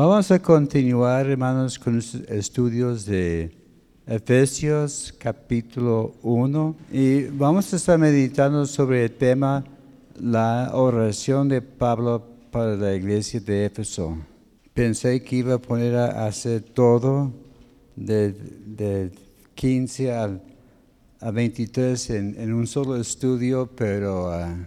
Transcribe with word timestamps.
Vamos 0.00 0.30
a 0.30 0.38
continuar, 0.38 1.26
hermanos, 1.26 1.76
con 1.76 1.96
los 1.96 2.14
estudios 2.14 3.04
de 3.04 3.50
Efesios 4.06 5.12
capítulo 5.18 6.14
1 6.22 6.76
y 6.92 7.24
vamos 7.24 7.72
a 7.72 7.76
estar 7.76 7.98
meditando 7.98 8.64
sobre 8.64 9.06
el 9.06 9.10
tema 9.10 9.64
la 10.20 10.70
oración 10.72 11.48
de 11.48 11.60
Pablo 11.62 12.24
para 12.52 12.76
la 12.76 12.94
iglesia 12.94 13.40
de 13.40 13.66
Éfeso. 13.66 14.16
Pensé 14.72 15.20
que 15.20 15.34
iba 15.34 15.54
a 15.54 15.58
poner 15.58 15.96
a 15.96 16.26
hacer 16.26 16.60
todo 16.62 17.32
de, 17.96 19.10
15 19.56 20.12
al, 20.14 20.40
a 21.18 21.32
23 21.32 22.10
en, 22.10 22.52
un 22.52 22.68
solo 22.68 22.94
estudio, 22.94 23.68
pero 23.74 24.30
uh, 24.30 24.64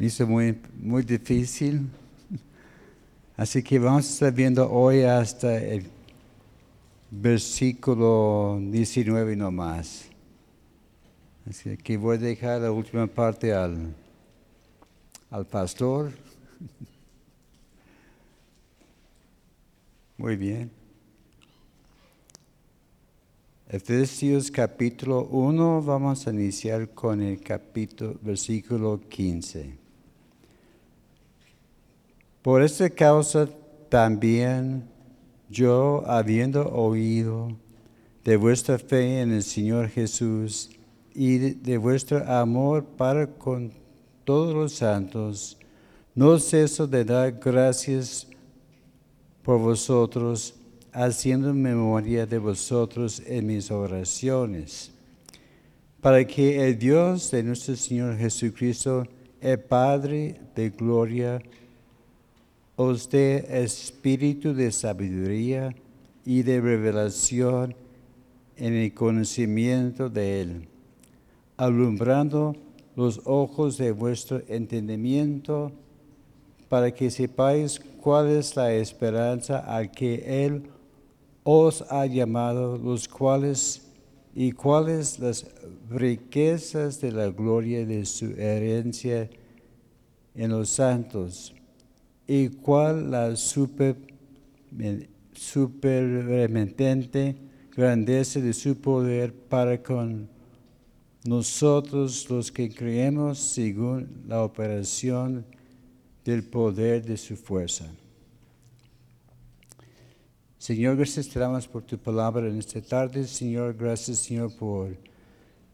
hizo 0.00 0.26
muy, 0.26 0.58
muy 0.80 1.02
difícil. 1.02 1.90
Así 3.38 3.62
que 3.62 3.78
vamos 3.78 4.04
a 4.04 4.10
estar 4.10 4.32
viendo 4.32 4.68
hoy 4.68 5.02
hasta 5.02 5.58
el 5.58 5.86
versículo 7.08 8.58
19 8.60 9.36
nomás. 9.36 10.06
Así 11.48 11.76
que 11.76 11.96
voy 11.96 12.16
a 12.16 12.18
dejar 12.18 12.62
la 12.62 12.72
última 12.72 13.06
parte 13.06 13.54
al, 13.54 13.94
al 15.30 15.46
pastor. 15.46 16.10
Muy 20.18 20.34
bien. 20.34 20.72
Efesios 23.68 24.50
capítulo 24.50 25.26
1, 25.26 25.82
vamos 25.82 26.26
a 26.26 26.32
iniciar 26.32 26.90
con 26.90 27.22
el 27.22 27.40
capítulo, 27.40 28.16
versículo 28.20 29.00
15. 29.08 29.77
Por 32.48 32.62
esta 32.62 32.88
causa 32.88 33.46
también 33.90 34.88
yo, 35.50 36.02
habiendo 36.06 36.66
oído 36.66 37.54
de 38.24 38.38
vuestra 38.38 38.78
fe 38.78 39.20
en 39.20 39.32
el 39.32 39.42
Señor 39.42 39.90
Jesús 39.90 40.70
y 41.14 41.36
de, 41.36 41.76
vuestro 41.76 42.26
amor 42.26 42.86
para 42.96 43.26
con 43.26 43.70
todos 44.24 44.54
los 44.54 44.72
santos, 44.72 45.58
no 46.14 46.38
ceso 46.38 46.86
de 46.86 47.04
dar 47.04 47.32
gracias 47.32 48.26
por 49.42 49.60
vosotros, 49.60 50.54
haciendo 50.90 51.52
memoria 51.52 52.24
de 52.24 52.38
vosotros 52.38 53.22
en 53.26 53.46
mis 53.46 53.70
oraciones, 53.70 54.90
para 56.00 56.26
que 56.26 56.66
el 56.66 56.78
Dios 56.78 57.30
de 57.30 57.42
nuestro 57.42 57.76
Señor 57.76 58.16
Jesucristo, 58.16 59.06
el 59.38 59.60
Padre 59.60 60.40
de 60.54 60.70
gloria, 60.70 61.42
os 62.78 63.08
dé 63.08 63.44
espíritu 63.50 64.54
de 64.54 64.70
sabiduría 64.70 65.74
y 66.24 66.42
de 66.42 66.60
revelación 66.60 67.74
en 68.56 68.72
el 68.74 68.94
conocimiento 68.94 70.08
de 70.08 70.40
Él, 70.42 70.68
alumbrando 71.56 72.54
los 72.94 73.20
ojos 73.24 73.78
de 73.78 73.90
vuestro 73.90 74.42
entendimiento, 74.46 75.72
para 76.68 76.92
que 76.92 77.10
sepáis 77.10 77.80
cuál 78.00 78.28
es 78.28 78.54
la 78.54 78.72
esperanza 78.72 79.58
al 79.58 79.90
que 79.90 80.44
Él 80.46 80.70
os 81.42 81.82
ha 81.90 82.06
llamado, 82.06 82.78
los 82.78 83.08
cuales 83.08 83.90
y 84.36 84.52
cuáles 84.52 85.18
las 85.18 85.46
riquezas 85.90 87.00
de 87.00 87.10
la 87.10 87.26
gloria 87.26 87.84
de 87.84 88.06
su 88.06 88.26
herencia 88.36 89.28
en 90.36 90.50
los 90.50 90.68
santos, 90.68 91.57
y 92.30 92.48
cuál 92.50 93.10
la 93.10 93.34
super, 93.34 93.96
grandeza 97.74 98.40
de 98.40 98.52
su 98.52 98.76
poder 98.76 99.32
para 99.32 99.82
con 99.82 100.28
nosotros 101.24 102.28
los 102.28 102.52
que 102.52 102.68
creemos 102.68 103.38
según 103.38 104.24
la 104.28 104.42
operación 104.44 105.46
del 106.22 106.42
poder 106.44 107.02
de 107.02 107.16
su 107.16 107.34
fuerza. 107.34 107.86
Señor, 110.58 110.96
gracias 110.96 111.28
te 111.28 111.38
damos 111.38 111.66
por 111.66 111.82
tu 111.82 111.96
palabra 111.96 112.46
en 112.46 112.58
esta 112.58 112.82
tarde. 112.82 113.26
Señor, 113.26 113.74
gracias, 113.74 114.18
Señor, 114.18 114.54
por 114.54 114.94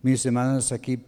mis 0.03 0.25
hermanos 0.25 0.71
aquí 0.71 1.01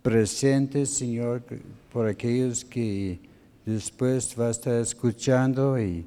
presentes, 0.00 0.88
Señor, 0.88 1.44
por 1.92 2.06
aquellos 2.06 2.64
que 2.64 3.33
después 3.64 4.34
va 4.38 4.48
a 4.48 4.50
estar 4.50 4.74
escuchando 4.74 5.78
y 5.78 6.06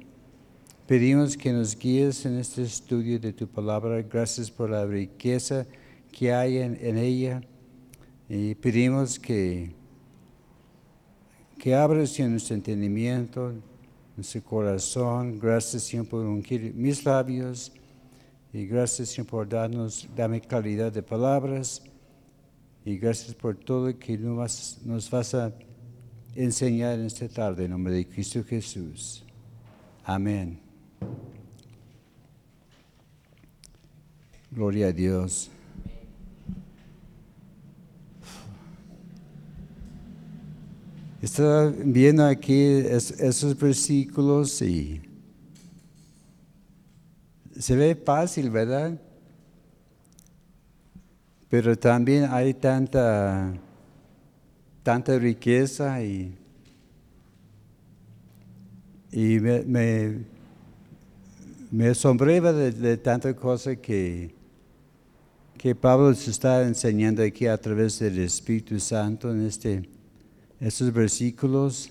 pedimos 0.86 1.36
que 1.36 1.52
nos 1.52 1.76
guíes 1.76 2.24
en 2.24 2.38
este 2.38 2.62
estudio 2.62 3.18
de 3.18 3.32
tu 3.32 3.46
palabra. 3.48 4.00
Gracias 4.02 4.50
por 4.50 4.70
la 4.70 4.86
riqueza 4.86 5.66
que 6.12 6.32
hay 6.32 6.58
en, 6.58 6.98
ella 6.98 7.42
y 8.28 8.54
pedimos 8.54 9.18
que 9.18 9.76
que 11.58 11.74
abres 11.74 12.20
en 12.20 12.30
nuestro 12.30 12.54
entendimiento, 12.54 13.50
en 13.50 13.62
nuestro 14.16 14.44
corazón. 14.44 15.40
Gracias, 15.40 15.82
Señor, 15.82 16.06
por 16.06 16.24
ungir 16.24 16.72
mis 16.72 17.04
labios. 17.04 17.72
Y 18.52 18.64
gracias, 18.64 19.08
Señor, 19.08 19.26
por 19.26 19.48
darnos, 19.48 20.08
darme 20.14 20.40
calidad 20.40 20.92
de 20.92 21.02
palabras. 21.02 21.82
Y 22.84 22.96
gracias 22.96 23.34
por 23.34 23.56
todo 23.56 23.98
que 23.98 24.16
nos, 24.16 24.78
nos 24.84 25.10
vas 25.10 25.34
a 25.34 25.52
enseñar 26.34 26.98
en 26.98 27.06
esta 27.06 27.28
tarde. 27.28 27.64
En 27.64 27.70
nombre 27.70 27.92
de 27.92 28.06
Cristo 28.06 28.42
Jesús. 28.44 29.24
Amén. 30.04 30.60
Gloria 34.50 34.88
a 34.88 34.92
Dios. 34.92 35.50
Estaba 41.20 41.66
viendo 41.70 42.24
aquí 42.24 42.62
esos 42.62 43.58
versículos 43.58 44.62
y 44.62 45.02
se 47.58 47.74
ve 47.74 47.96
fácil, 47.96 48.50
¿verdad? 48.50 49.00
Pero 51.48 51.76
también 51.76 52.28
hay 52.30 52.54
tanta, 52.54 53.52
tanta 54.88 55.18
riqueza 55.18 56.02
y, 56.02 56.34
y 59.12 59.38
me, 59.38 59.62
me, 59.64 60.16
me 61.70 61.92
de, 61.92 62.72
de 62.72 62.96
tanta 62.96 63.36
cosa 63.36 63.76
que, 63.76 64.30
que 65.58 65.74
Pablo 65.74 66.14
se 66.14 66.30
está 66.30 66.62
enseñando 66.62 67.22
aquí 67.22 67.46
a 67.46 67.58
través 67.58 67.98
del 67.98 68.18
Espíritu 68.20 68.80
Santo 68.80 69.30
en 69.30 69.46
este 69.46 69.86
estos 70.58 70.90
versículos. 70.90 71.90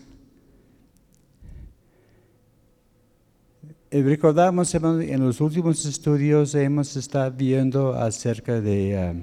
Eh, 3.92 4.02
recordamos, 4.02 4.74
en 4.74 5.24
los 5.24 5.40
últimos 5.40 5.86
estudios 5.86 6.56
hemos 6.56 6.96
estado 6.96 7.30
viendo 7.30 7.94
acerca 7.94 8.60
de 8.60 9.12
um, 9.14 9.22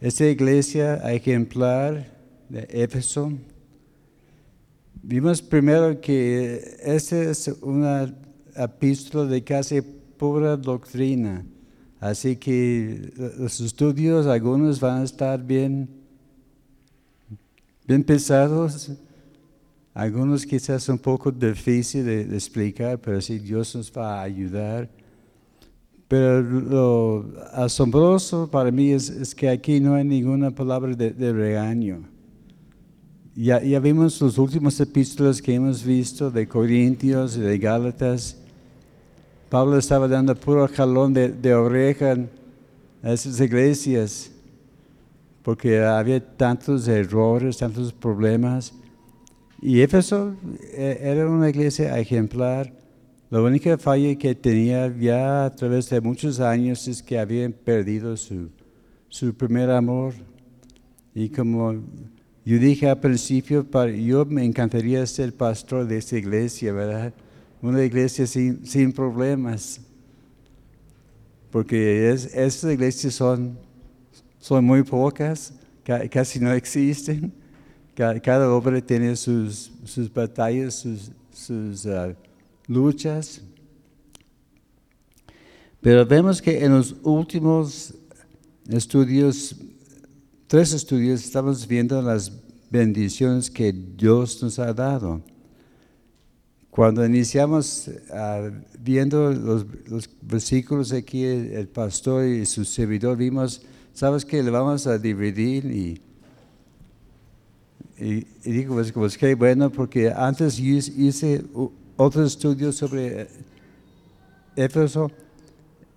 esta 0.00 0.24
iglesia 0.24 0.98
ejemplar 1.12 2.16
de 2.48 2.66
Éfeso. 2.70 3.32
Vimos 5.02 5.40
primero 5.40 6.00
que 6.00 6.76
esta 6.82 7.22
es 7.22 7.48
una 7.62 8.14
epístola 8.56 9.30
de 9.30 9.42
casi 9.42 9.80
pura 9.80 10.56
doctrina, 10.56 11.44
así 12.00 12.36
que 12.36 13.12
los 13.38 13.60
estudios, 13.60 14.26
algunos 14.26 14.80
van 14.80 15.02
a 15.02 15.04
estar 15.04 15.42
bien 15.42 15.98
bien 17.88 18.04
pesados, 18.04 18.90
algunos 19.94 20.44
quizás 20.44 20.86
un 20.90 20.98
poco 20.98 21.32
difíciles 21.32 22.28
de, 22.28 22.36
explicar, 22.36 22.98
pero 22.98 23.18
sí 23.22 23.38
Dios 23.38 23.74
nos 23.74 23.90
va 23.90 24.20
a 24.20 24.22
ayudar. 24.24 24.90
Pero 26.06 26.42
lo 26.42 27.32
asombroso 27.52 28.48
para 28.50 28.70
mí 28.70 28.92
es, 28.92 29.34
que 29.34 29.48
aquí 29.48 29.80
no 29.80 29.94
hay 29.94 30.04
ninguna 30.04 30.50
palabra 30.50 30.94
de, 30.94 31.32
regaño. 31.32 32.02
Ya, 33.40 33.62
ya, 33.62 33.78
vimos 33.78 34.20
los 34.20 34.36
últimos 34.36 34.80
epístolas 34.80 35.40
que 35.40 35.54
hemos 35.54 35.84
visto 35.84 36.28
de 36.28 36.48
Corintios 36.48 37.36
y 37.36 37.40
de 37.40 37.56
Gálatas. 37.56 38.36
Pablo 39.48 39.78
estaba 39.78 40.08
dando 40.08 40.34
puro 40.34 40.66
jalón 40.66 41.14
de, 41.14 41.28
de 41.28 41.54
oreja 41.54 42.16
a 43.00 43.12
esas 43.12 43.40
iglesias 43.40 44.32
porque 45.44 45.78
había 45.78 46.18
tantos 46.18 46.88
errores, 46.88 47.58
tantos 47.58 47.92
problemas. 47.92 48.74
Y 49.62 49.82
Éfeso 49.82 50.34
eh, 50.72 50.98
era 51.00 51.30
una 51.30 51.48
iglesia 51.48 51.96
ejemplar. 51.96 52.72
La 53.30 53.40
única 53.40 53.78
falla 53.78 54.18
que 54.18 54.34
tenía 54.34 54.92
ya 54.98 55.44
a 55.44 55.54
través 55.54 55.88
de 55.90 56.00
muchos 56.00 56.40
años 56.40 56.88
es 56.88 57.00
que 57.00 57.20
habían 57.20 57.52
perdido 57.52 58.16
su, 58.16 58.48
su 59.08 59.32
primer 59.32 59.70
amor. 59.70 60.12
Y 61.14 61.28
como 61.28 61.84
Yo 62.48 62.58
dije 62.58 62.88
al 62.88 62.98
principio, 62.98 63.66
yo 63.90 64.24
me 64.24 64.42
encantaría 64.42 65.04
ser 65.04 65.34
pastor 65.34 65.86
de 65.86 65.98
esta 65.98 66.16
iglesia, 66.16 66.72
¿verdad? 66.72 67.12
Una 67.60 67.84
iglesia 67.84 68.26
sin, 68.26 68.90
problemas. 68.90 69.82
Porque 71.50 72.10
es, 72.10 72.34
estas 72.34 72.72
iglesias 72.72 73.12
son, 73.12 73.58
son 74.38 74.64
muy 74.64 74.82
pocas, 74.82 75.52
casi 76.10 76.40
no 76.40 76.50
existen. 76.54 77.34
Cada, 77.94 78.50
hombre 78.50 78.80
tiene 78.80 79.14
sus, 79.14 79.70
sus 79.84 80.10
batallas, 80.10 80.72
sus, 80.76 81.12
sus 81.30 81.84
uh, 81.84 82.14
luchas. 82.66 83.42
Pero 85.82 86.06
vemos 86.06 86.40
que 86.40 86.64
en 86.64 86.72
los 86.72 86.96
últimos 87.02 87.92
estudios, 88.70 89.54
tres 90.48 90.72
estudios, 90.72 91.24
estamos 91.24 91.68
viendo 91.68 92.00
las 92.00 92.32
bendiciones 92.70 93.50
que 93.50 93.72
Dios 93.72 94.42
nos 94.42 94.58
ha 94.58 94.72
dado. 94.72 95.22
Cuando 96.70 97.04
iniciamos 97.04 97.88
uh, 98.10 98.50
viendo 98.80 99.30
los, 99.30 99.66
versículos 100.22 100.92
aquí, 100.92 101.22
el, 101.24 101.68
pastor 101.68 102.24
y 102.24 102.46
su 102.46 102.64
servidor 102.64 103.18
vimos, 103.18 103.62
sabes 103.92 104.24
que 104.24 104.42
le 104.42 104.50
vamos 104.50 104.86
a 104.86 104.98
dividir 104.98 105.66
y 105.66 106.00
y, 108.00 108.24
digo, 108.44 108.74
pues, 108.74 108.92
pues 108.92 109.18
qué 109.18 109.34
bueno, 109.34 109.70
porque 109.70 110.12
antes 110.14 110.60
hice 110.60 111.42
otro 111.96 112.24
estudio 112.24 112.70
sobre 112.70 113.22
eh, 113.22 113.28
Éfeso, 114.54 115.10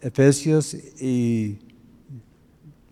Efesios 0.01 0.74
y 0.74 1.59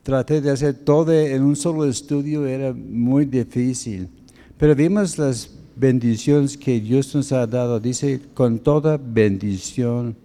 traté 0.04 0.42
de 0.42 0.51
hacer 0.51 0.74
todo 0.74 1.12
en 1.12 1.44
un 1.44 1.56
solo 1.56 1.86
estudio, 1.86 2.46
era 2.46 2.74
muy 2.74 3.25
difícil. 3.25 4.10
Pero 4.57 4.75
vimos 4.75 5.18
las 5.18 5.50
bendiciones 5.75 6.57
que 6.57 6.80
Dios 6.80 7.16
nos 7.16 7.31
ha 7.31 7.48
dado, 7.48 7.80
dice, 7.80 8.19
con 8.34 8.60
toda 8.60 8.98
bendición 8.98 10.16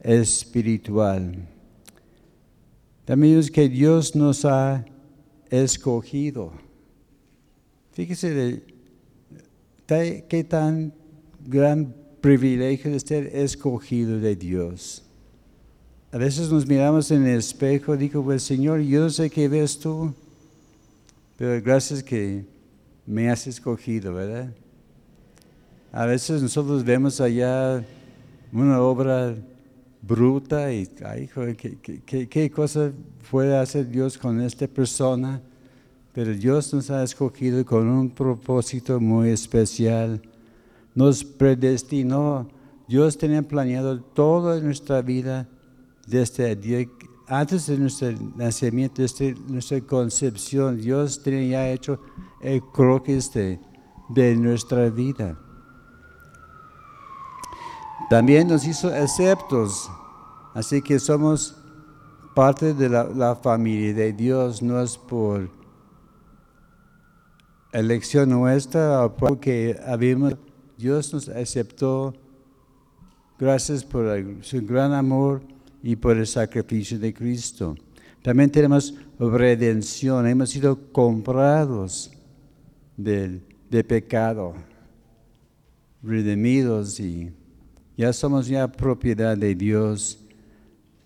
espiritual. 0.00 1.36
También 3.04 3.38
es 3.38 3.50
que 3.50 3.68
Dios 3.68 4.14
nos 4.14 4.44
ha 4.44 4.84
escogido. 5.50 6.52
Fíjese 7.92 8.62
qué 9.86 10.46
tan 10.48 10.94
gran 11.44 11.94
privilegio 12.20 12.92
de 12.92 13.00
ser 13.00 13.26
escogido 13.34 14.20
de 14.20 14.36
Dios. 14.36 15.02
A 16.12 16.18
veces 16.18 16.50
nos 16.50 16.66
miramos 16.66 17.08
en 17.12 17.24
el 17.24 17.38
espejo 17.38 17.96
digo, 17.96 18.24
pues 18.24 18.42
Señor, 18.42 18.80
yo 18.80 19.08
sé 19.10 19.30
qué 19.30 19.46
ves 19.46 19.78
tú, 19.78 20.12
pero 21.36 21.62
gracias 21.62 22.02
que 22.02 22.44
me 23.06 23.30
has 23.30 23.46
escogido, 23.46 24.14
¿verdad? 24.14 24.52
A 25.92 26.06
veces 26.06 26.42
nosotros 26.42 26.82
vemos 26.82 27.20
allá 27.20 27.84
una 28.52 28.82
obra 28.82 29.36
bruta 30.02 30.72
y, 30.72 30.88
ay, 31.04 31.30
¿qué, 31.56 32.02
qué, 32.04 32.28
qué 32.28 32.50
cosa 32.50 32.90
puede 33.30 33.56
hacer 33.56 33.88
Dios 33.88 34.18
con 34.18 34.40
esta 34.40 34.66
persona? 34.66 35.40
Pero 36.12 36.34
Dios 36.34 36.74
nos 36.74 36.90
ha 36.90 37.04
escogido 37.04 37.64
con 37.64 37.86
un 37.86 38.10
propósito 38.10 38.98
muy 38.98 39.30
especial. 39.30 40.20
Nos 40.92 41.22
predestinó. 41.22 42.48
Dios 42.88 43.16
tenía 43.16 43.42
planeado 43.42 44.00
toda 44.00 44.58
nuestra 44.58 45.02
vida 45.02 45.46
desde 46.10 46.56
día, 46.56 46.86
antes 47.28 47.66
de 47.66 47.78
nuestro 47.78 48.10
nacimiento, 48.34 49.00
desde 49.00 49.34
nuestra 49.48 49.80
concepción. 49.80 50.76
Dios 50.76 51.22
tenía 51.22 51.50
ya 51.50 51.68
hecho 51.70 52.00
el 52.40 52.60
croquis 52.72 53.32
de, 53.32 53.58
nuestra 54.36 54.90
vida. 54.90 55.38
También 58.10 58.48
nos 58.48 58.66
hizo 58.66 58.88
aceptos. 58.88 59.88
Así 60.52 60.82
que 60.82 60.98
somos 60.98 61.56
parte 62.34 62.74
de 62.74 62.88
la, 62.88 63.36
familia 63.36 63.94
de 63.94 64.12
Dios, 64.12 64.60
no 64.60 64.80
es 64.80 64.98
por 64.98 65.48
elección 67.72 68.30
nuestra, 68.30 69.08
porque 69.16 69.78
habíamos, 69.86 70.34
Dios 70.76 71.14
nos 71.14 71.28
aceptó 71.28 72.12
gracias 73.38 73.84
por 73.84 74.04
su 74.42 74.60
gran 74.66 74.92
amor 74.92 75.42
y 75.82 75.96
por 75.96 76.16
el 76.16 76.26
sacrificio 76.26 76.98
de 76.98 77.12
Cristo. 77.12 77.76
También 78.22 78.50
tenemos 78.50 78.94
redención, 79.18 80.26
hemos 80.26 80.50
sido 80.50 80.92
comprados 80.92 82.10
del, 82.96 83.42
de 83.70 83.84
pecado, 83.84 84.54
redimidos 86.02 87.00
y 87.00 87.30
ya 87.96 88.12
somos 88.12 88.46
ya 88.46 88.70
propiedad 88.70 89.36
de 89.36 89.54
Dios. 89.54 90.18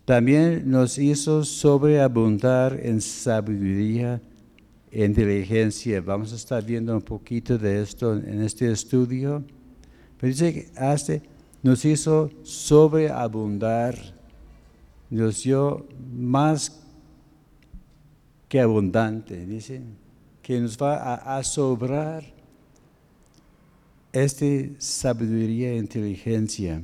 También 0.05 0.69
nos 0.69 0.97
hizo 0.97 1.43
sobreabundar 1.43 2.79
en 2.81 3.01
sabiduría 3.01 4.21
inteligencia. 4.91 5.99
Vamos 6.01 6.31
a 6.31 6.35
estar 6.35 6.63
viendo 6.63 6.93
un 6.93 7.01
poquito 7.01 7.57
de 7.57 7.81
esto 7.81 8.13
en 8.13 8.41
este 8.41 8.71
estudio. 8.71 9.43
Pero 10.17 10.31
dice 10.31 10.53
que 10.53 10.79
hace, 10.79 11.21
nos 11.61 11.83
hizo 11.83 12.31
sobreabundar, 12.43 14.14
nos 15.09 15.43
dio 15.43 15.87
más 16.13 16.81
que 18.47 18.59
abundante, 18.59 19.45
dice, 19.45 19.81
que 20.41 20.59
nos 20.59 20.77
va 20.77 20.97
a, 20.97 21.37
a 21.37 21.43
sobrar 21.43 22.23
esta 24.13 24.45
sabiduría 24.77 25.71
e 25.71 25.77
inteligencia. 25.77 26.81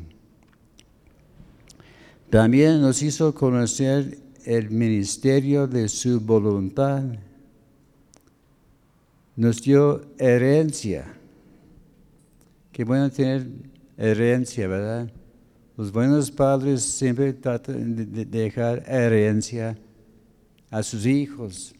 También 2.29 2.81
nos 2.81 3.01
hizo 3.01 3.33
conocer 3.33 4.17
el 4.45 4.69
ministerio 4.71 5.67
de 5.67 5.87
su 5.87 6.19
voluntad 6.19 7.03
nos 9.35 9.61
dio 9.61 10.05
herencia. 10.17 11.13
Qué 12.71 12.83
bueno 12.83 13.09
tener 13.09 13.47
herencia, 13.97 14.67
¿verdad? 14.67 15.11
Los 15.81 15.91
buenos 15.91 16.29
padres 16.29 16.83
siempre 16.83 17.33
tratan 17.33 17.95
de 17.95 18.23
dejar 18.23 18.83
herencia 18.87 19.75
a 20.69 20.83
sus 20.83 21.07
hijos. 21.07 21.73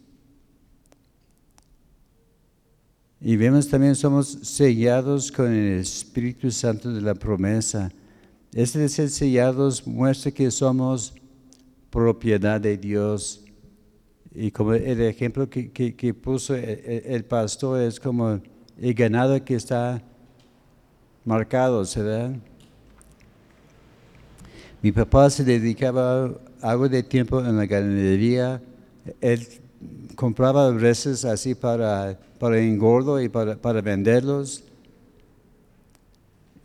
Y 3.20 3.36
vemos 3.36 3.68
también 3.68 3.94
somos 3.96 4.40
sellados 4.42 5.32
con 5.32 5.52
el 5.52 5.82
Espíritu 5.82 6.50
Santo 6.50 6.92
de 6.92 7.00
la 7.00 7.14
promesa. 7.14 7.92
Este 8.56 8.80
de 8.80 8.90
ser 8.90 9.08
sellados 9.08 9.86
muestra 9.86 10.32
que 10.32 10.50
somos 10.50 11.14
propiedad 11.92 12.60
de 12.60 12.78
Dios 12.78 13.44
y 14.34 14.50
como 14.50 14.74
el 14.74 15.00
ejemplo 15.02 15.48
que, 15.48 16.16
puso 16.20 16.56
el, 16.56 17.24
pastor 17.26 17.80
es 17.82 18.00
como 18.00 18.42
el 18.80 18.94
ganado 18.96 19.46
que 19.46 19.54
está 19.54 20.02
marcado, 21.24 21.84
¿verdad? 21.96 22.36
Mi 24.82 24.92
papá 24.92 25.30
se 25.30 25.44
dedicaba 25.44 26.32
algo 26.62 26.90
de 26.90 27.04
tiempo 27.04 27.40
en 27.40 27.56
la 27.56 27.66
ganadería. 27.68 28.62
Él 29.20 29.48
compraba 30.16 30.72
reses 30.72 31.24
así 31.24 31.54
para, 31.54 32.20
para 32.40 32.60
engordo 32.60 33.22
y 33.22 33.30
para, 33.30 33.56
para 33.56 33.82
venderlos. 33.82 34.64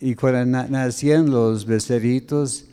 Y 0.01 0.15
cuando 0.15 0.69
nacían 0.69 1.31
los 1.31 1.67
beceritos, 1.67 2.65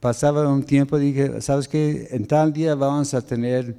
pasaba 0.00 0.48
un 0.48 0.62
tiempo 0.62 0.98
y 0.98 1.12
dije, 1.12 1.40
¿sabes 1.40 1.68
qué? 1.68 2.08
En 2.10 2.26
tal 2.26 2.52
día 2.52 2.74
vamos 2.74 3.14
a 3.14 3.22
tener 3.22 3.76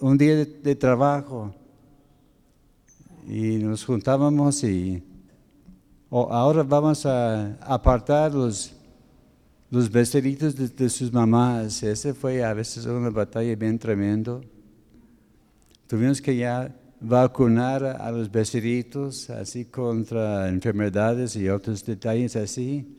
un 0.00 0.18
día 0.18 0.44
de, 0.44 0.74
trabajo. 0.74 1.54
Y 3.28 3.58
nos 3.58 3.84
juntábamos 3.84 4.62
y 4.64 5.02
ahora 6.10 6.62
vamos 6.62 7.04
a 7.06 7.56
apartar 7.60 8.32
los, 8.32 8.75
los 9.70 9.90
beceritos 9.90 10.54
de, 10.54 10.88
sus 10.88 11.12
mamás. 11.12 11.82
Ese 11.82 12.14
fue 12.14 12.44
a 12.44 12.54
veces 12.54 12.86
una 12.86 13.10
batalla 13.10 13.54
bien 13.56 13.78
tremendo. 13.78 14.42
Tuvimos 15.86 16.20
que 16.20 16.36
ya 16.36 16.74
vacunar 17.00 17.84
a 17.84 18.10
los 18.10 18.30
beceritos 18.30 19.28
así 19.30 19.66
contra 19.66 20.48
enfermedades 20.48 21.36
y 21.36 21.48
otros 21.48 21.84
detalles 21.84 22.36
así. 22.36 22.96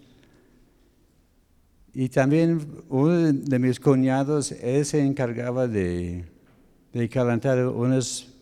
Y 1.94 2.10
también 2.10 2.84
uno 2.90 3.34
de 3.34 3.60
mis 3.60 3.80
cuñados, 3.80 4.52
él 4.52 4.86
se 4.86 5.04
encargaba 5.04 5.68
de, 5.68 6.26
calentar 7.12 7.66
unos, 7.68 8.34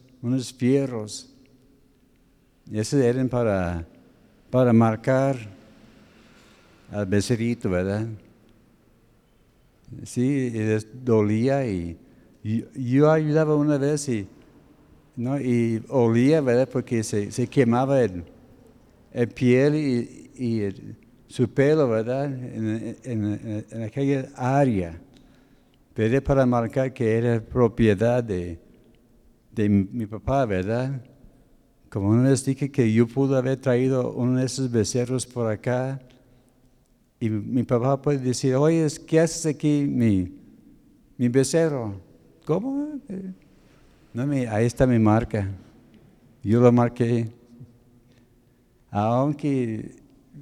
fierros. 0.57 1.31
Esos 2.71 2.99
eran 2.99 3.29
para 3.29 4.73
marcar 4.73 5.54
al 6.91 7.05
becerito, 7.05 7.69
¿verdad? 7.69 8.07
Sí, 10.03 10.51
dolía 11.03 11.67
y, 11.67 11.97
yo 12.75 13.11
ayudaba 13.11 13.55
una 13.55 13.77
vez 13.77 14.07
y 14.07 14.27
¿no? 15.15 15.39
Y 15.39 15.83
olía, 15.89 16.41
¿verdad? 16.41 16.69
Porque 16.71 17.03
se, 17.03 17.31
se 17.31 17.47
quemaba 17.47 18.01
el, 18.01 18.23
el 19.13 19.27
piel 19.29 19.75
y, 19.75 20.95
su 21.27 21.49
pelo, 21.49 21.89
¿verdad? 21.89 22.25
En, 22.25 23.83
aquella 23.83 24.29
área. 24.35 24.99
Pero 25.93 26.23
para 26.23 26.45
marcar 26.45 26.93
que 26.93 27.17
era 27.17 27.41
propiedad 27.41 28.23
de, 28.23 28.59
de 29.51 29.69
mi 29.69 30.05
papá, 30.05 30.45
¿verdad? 30.45 31.01
Como 31.89 32.09
una 32.09 32.29
vez 32.29 32.43
dije 32.43 32.69
que 32.69 32.91
yo 32.91 33.07
pude 33.07 33.37
haber 33.37 33.57
traído 33.57 34.11
uno 34.11 34.39
de 34.39 34.45
esos 34.45 34.69
becerros 34.69 35.25
por 35.25 35.49
acá 35.49 35.99
y 37.25 37.29
mi 37.29 37.63
papá 37.63 38.01
puede 38.01 38.19
decir, 38.19 38.55
oye, 38.55 38.87
¿qué 39.07 39.19
haces 39.19 39.45
aquí, 39.45 39.85
mi, 39.87 40.31
mi 41.17 41.27
becerro? 41.29 41.95
¿Cómo? 42.45 42.99
No, 44.13 44.25
mi- 44.27 44.45
ahí 44.45 44.65
está 44.65 44.85
mi 44.85 44.99
marca. 44.99 45.49
Yo 46.43 46.59
lo 46.61 46.71
marqué. 46.71 47.27
Aunque 48.91 49.95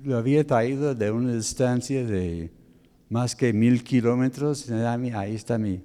lo 0.04 0.18
había 0.18 0.46
traído 0.46 0.94
de 0.94 1.12
una 1.12 1.34
distancia 1.34 2.06
de 2.06 2.52
más 3.10 3.36
que 3.36 3.54
mil 3.54 3.84
kilómetros, 3.84 4.70
ah, 4.72 4.94
ahí 5.16 5.36
está 5.36 5.58
mi. 5.58 5.82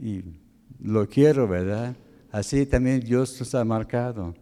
Y 0.00 0.22
lo 0.82 1.08
quiero, 1.08 1.46
¿verdad? 1.48 1.94
Así 2.32 2.66
también 2.66 3.00
Dios 3.00 3.38
nos 3.38 3.54
ha 3.54 3.64
marcado, 3.64 4.34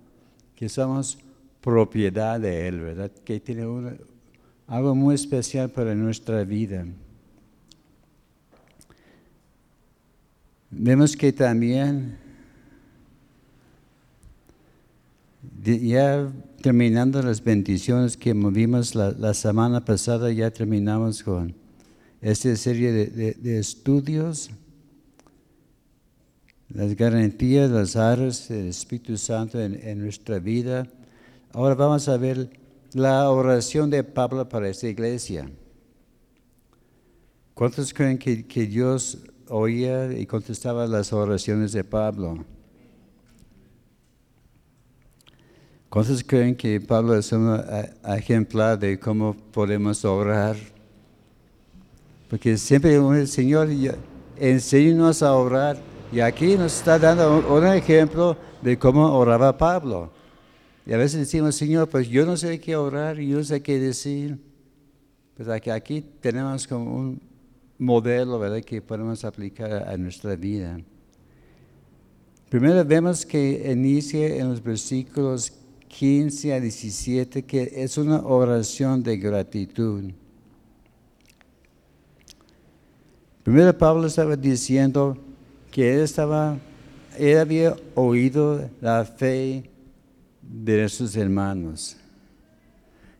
que 0.56 0.68
somos 0.68 1.18
propiedad 1.60 2.40
de 2.40 2.66
Él, 2.68 2.80
¿verdad? 2.80 3.10
Que 3.24 3.38
tiene 3.40 3.66
una- 3.66 3.96
algo 4.74 4.92
muy 4.96 5.14
especial 5.14 5.70
para 5.70 5.94
nuestra 5.94 6.42
vida. 6.42 6.84
Vemos 10.68 11.16
que 11.16 11.32
también, 11.32 12.18
ya 15.62 16.28
terminando 16.60 17.22
las 17.22 17.40
bendiciones 17.44 18.16
que 18.16 18.34
movimos 18.34 18.96
la, 18.96 19.32
semana 19.34 19.84
pasada, 19.84 20.32
ya 20.32 20.50
terminamos 20.50 21.22
con 21.22 21.54
esta 22.20 22.56
serie 22.56 22.90
de, 22.90 23.34
de- 23.34 23.58
estudios, 23.60 24.50
las 26.68 26.96
garantías, 26.96 27.70
las 27.70 27.94
aras 27.94 28.48
del 28.48 28.70
Espíritu 28.70 29.16
Santo 29.18 29.60
en, 29.60 29.78
en 29.86 30.00
nuestra 30.00 30.40
vida. 30.40 30.88
Ahora 31.52 31.76
vamos 31.76 32.08
a 32.08 32.16
ver 32.16 32.63
la 32.94 33.28
oración 33.28 33.90
de 33.90 34.04
Pablo 34.04 34.48
para 34.48 34.68
esta 34.68 34.86
iglesia. 34.86 35.50
¿Cuántos 37.52 37.92
creen 37.92 38.18
que, 38.18 38.66
Dios 38.66 39.18
oía 39.48 40.12
y 40.12 40.24
contestaba 40.26 40.86
las 40.86 41.12
oraciones 41.12 41.72
de 41.72 41.84
Pablo? 41.84 42.44
¿Cuántos 45.88 46.22
creen 46.24 46.56
que 46.56 46.80
Pablo 46.80 47.16
es 47.16 47.30
un 47.32 47.60
eh, 47.68 47.94
ejemplar 48.16 48.78
de 48.78 48.98
cómo 48.98 49.34
podemos 49.52 50.04
orar? 50.04 50.56
Porque 52.30 52.56
siempre 52.56 52.94
el 52.94 53.28
Señor 53.28 53.68
enséñanos 54.36 55.22
a 55.22 55.34
orar 55.34 55.76
y 56.12 56.20
aquí 56.20 56.56
nos 56.56 56.76
está 56.76 56.98
dando 56.98 57.44
un 57.48 57.66
ejemplo 57.66 58.36
de 58.62 58.78
cómo 58.78 59.12
oraba 59.16 59.56
Pablo. 59.56 60.10
Y 60.86 60.92
a 60.92 60.98
veces 60.98 61.20
decimos, 61.20 61.54
Señor, 61.54 61.88
pues 61.88 62.08
yo 62.08 62.26
no 62.26 62.36
sé 62.36 62.60
qué 62.60 62.76
orar 62.76 63.18
yo 63.18 63.38
no 63.38 63.44
sé 63.44 63.62
qué 63.62 63.78
decir. 63.78 64.38
Pues 65.36 65.48
aquí, 65.48 65.70
aquí 65.70 66.04
tenemos 66.20 66.66
como 66.66 66.94
un 66.94 67.20
modelo, 67.78 68.38
¿verdad?, 68.38 68.62
que 68.62 68.80
podemos 68.80 69.24
aplicar 69.24 69.88
a 69.88 69.96
nuestra 69.96 70.36
vida. 70.36 70.78
Primero 72.48 72.84
vemos 72.84 73.26
que 73.26 73.72
inicia 73.72 74.36
en 74.36 74.50
los 74.50 74.62
versículos 74.62 75.52
15 75.88 76.54
a 76.54 76.60
17 76.60 77.42
que 77.42 77.72
es 77.74 77.98
una 77.98 78.20
oración 78.20 79.02
de 79.02 79.16
gratitud. 79.16 80.12
Primero 83.42 83.76
Pablo 83.76 84.06
estaba 84.06 84.36
diciendo 84.36 85.16
que 85.70 85.94
él 85.94 86.00
estaba, 86.00 86.56
él 87.18 87.38
había 87.38 87.76
oído 87.94 88.68
la 88.80 89.04
fe 89.04 89.70
de 90.48 90.88
sus 90.88 91.16
hermanos. 91.16 91.96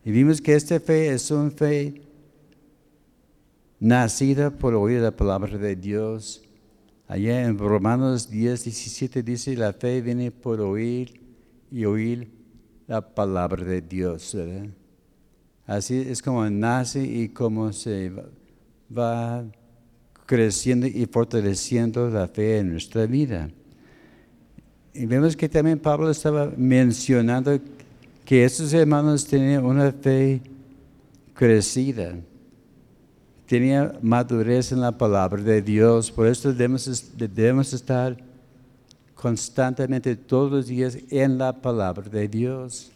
Y 0.04 0.10
vimos 0.10 0.40
que 0.40 0.54
esta 0.54 0.78
fe 0.80 1.12
es 1.12 1.30
una 1.30 1.50
fe 1.50 2.02
nacida 3.80 4.50
por 4.50 4.74
oír 4.74 5.00
la 5.00 5.10
palabra 5.10 5.56
de 5.56 5.76
Dios. 5.76 6.42
Allá 7.06 7.44
en 7.44 7.58
Romanos 7.58 8.30
10, 8.30 8.64
17 8.64 9.22
dice, 9.22 9.56
la 9.56 9.72
fe 9.72 10.00
viene 10.00 10.30
por 10.30 10.60
oír 10.60 11.20
y 11.70 11.84
oír 11.84 12.30
la 12.86 13.14
palabra 13.14 13.64
de 13.64 13.80
Dios. 13.80 14.36
Así 15.66 15.96
es 15.96 16.22
como 16.22 16.48
nace 16.48 17.02
y 17.02 17.28
como 17.28 17.72
se 17.72 18.12
va 18.96 19.44
creciendo 20.26 20.86
y 20.86 21.06
fortaleciendo 21.06 22.08
la 22.08 22.28
fe 22.28 22.58
en 22.58 22.72
nuestra 22.72 23.06
vida. 23.06 23.50
Y 24.94 25.06
vemos 25.06 25.36
que 25.36 25.48
también 25.48 25.80
Pablo 25.80 26.08
estaba 26.08 26.52
mencionando 26.56 27.58
que 28.24 28.44
estos 28.44 28.72
hermanos 28.72 29.26
tenían 29.26 29.64
una 29.64 29.90
fe 29.90 30.40
crecida, 31.34 32.14
tenía 33.44 33.98
madurez 34.00 34.70
en 34.70 34.80
la 34.80 34.96
palabra 34.96 35.42
de 35.42 35.60
Dios, 35.60 36.12
por 36.12 36.28
eso 36.28 36.52
debemos, 36.52 37.12
debemos 37.16 37.72
estar 37.72 38.16
constantemente 39.16 40.14
todos 40.14 40.52
los 40.52 40.66
días 40.68 40.96
en 41.10 41.38
la 41.38 41.52
palabra 41.52 42.08
de 42.08 42.28
Dios. 42.28 42.92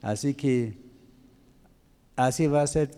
Así 0.00 0.34
que 0.34 0.78
así 2.14 2.46
va 2.46 2.62
a 2.62 2.66
ser 2.68 2.90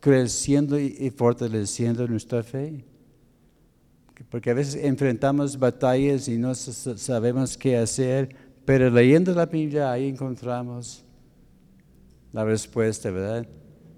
creciendo 0.00 0.80
y 0.80 1.12
fortaleciendo 1.16 2.08
nuestra 2.08 2.42
fe. 2.42 2.89
Porque 4.28 4.50
a 4.50 4.54
veces 4.54 4.76
enfrentamos 4.84 5.58
batallas 5.58 6.28
y 6.28 6.36
no 6.36 6.54
sa- 6.54 6.96
sabemos 6.96 7.56
qué 7.56 7.76
hacer, 7.76 8.34
pero 8.64 8.90
leyendo 8.90 9.34
la 9.34 9.46
Biblia 9.46 9.90
ahí 9.90 10.08
encontramos 10.08 11.04
la 12.32 12.44
respuesta, 12.44 13.10
¿verdad? 13.10 13.46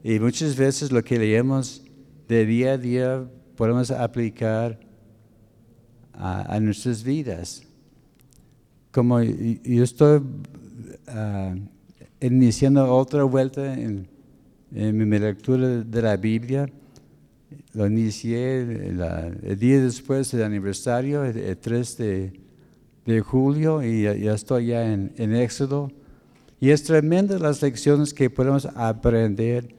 Y 0.05 0.19
muchas 0.19 0.57
veces 0.57 0.91
lo 0.93 1.02
que 1.02 1.19
leemos 1.19 1.83
de 2.29 2.47
día 2.47 2.73
a 2.73 2.79
día 2.79 3.29
podemos 3.57 3.91
aplicar 3.91 4.79
a, 6.14 6.59
nuestras 6.61 7.02
vidas. 7.02 7.62
Como 8.91 9.21
yo 9.23 9.83
estoy 9.83 10.23
ah, 11.09 11.55
iniciando 12.21 12.95
otra 12.95 13.25
vuelta 13.25 13.75
en 13.75 14.09
mi 14.73 15.19
lectura 15.19 15.83
de 15.83 16.02
la 16.02 16.17
Biblia, 16.17 16.67
lo 17.75 17.87
inicié 17.87 18.93
la- 18.93 19.29
el 19.43 19.59
día 19.59 19.81
después 19.83 20.31
del 20.33 20.43
aniversario, 20.45 21.25
el, 21.25 21.37
el 21.38 21.57
3 21.57 21.97
de, 21.97 22.33
de 23.07 23.21
julio, 23.21 23.83
y 23.83 24.02
ya, 24.02 24.35
estoy 24.35 24.67
ya 24.67 24.93
en, 24.93 25.12
en 25.17 25.35
Éxodo. 25.35 25.91
Y 26.61 26.71
es 26.71 26.85
tremenda 26.85 27.38
las 27.38 27.61
lecciones 27.62 28.14
que 28.14 28.31
podemos 28.31 28.67
aprender 28.76 29.75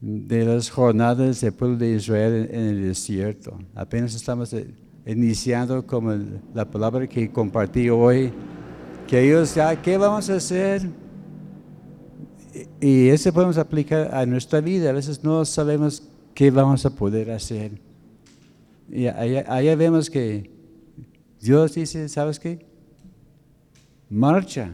de 0.00 0.44
las 0.44 0.70
jornadas 0.70 1.40
del 1.40 1.52
pueblo 1.52 1.76
de 1.76 1.92
Israel 1.96 2.48
en, 2.50 2.60
en 2.60 2.66
el 2.68 2.82
desierto. 2.88 3.58
Apenas 3.74 4.14
estamos 4.14 4.52
eh, 4.52 4.66
iniciando 5.06 5.86
como 5.86 6.12
la 6.54 6.70
palabra 6.70 7.06
que 7.06 7.30
compartí 7.30 7.88
hoy, 7.88 8.30
que 9.06 9.20
ellos 9.26 9.54
ya, 9.54 9.80
¿qué 9.80 9.96
vamos 9.96 10.28
a 10.30 10.36
hacer? 10.36 10.82
Y 12.80 12.86
y 12.86 13.08
eso 13.10 13.32
podemos 13.32 13.58
aplicar 13.58 14.12
a 14.14 14.24
nuestra 14.26 14.60
vida. 14.60 14.90
A 14.90 14.92
veces 14.92 15.22
no 15.22 15.44
sabemos 15.44 16.02
qué 16.34 16.50
vamos 16.50 16.84
a 16.86 16.90
poder 16.90 17.30
hacer. 17.30 17.80
Y 18.88 19.06
allá, 19.06 19.76
vemos 19.76 20.10
que 20.10 20.50
Dios 21.40 21.74
dice, 21.74 22.08
¿sabes 22.08 22.38
qué? 22.38 22.66
Marcha. 24.08 24.72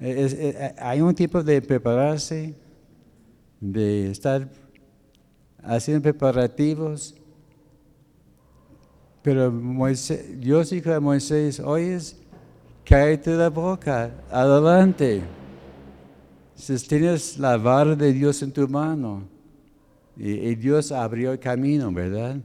Es- 0.00 0.32
es- 0.32 0.56
hay 0.78 1.00
un 1.00 1.14
tipo 1.14 1.42
de 1.42 1.60
prepararse, 1.60 2.54
de 3.60 4.10
estar 4.10 4.48
haciendo 5.62 6.02
preparativos. 6.02 7.14
Pero 9.22 9.50
Dios 10.38 10.70
dijo 10.70 10.92
a 10.92 11.00
Moisés, 11.00 11.60
oyes, 11.60 12.16
cállate 12.84 13.32
la 13.36 13.50
boca, 13.50 14.10
adelante. 14.30 15.22
Si 16.54 16.76
tienes 16.88 17.38
la 17.38 17.56
vara 17.56 17.94
de 17.94 18.12
Dios 18.12 18.42
en 18.42 18.52
tu 18.52 18.66
mano, 18.68 19.24
y, 20.18 20.54
Dios 20.56 20.90
abrió 20.90 21.32
el 21.32 21.38
camino, 21.38 21.92
¿verdad? 21.92 22.38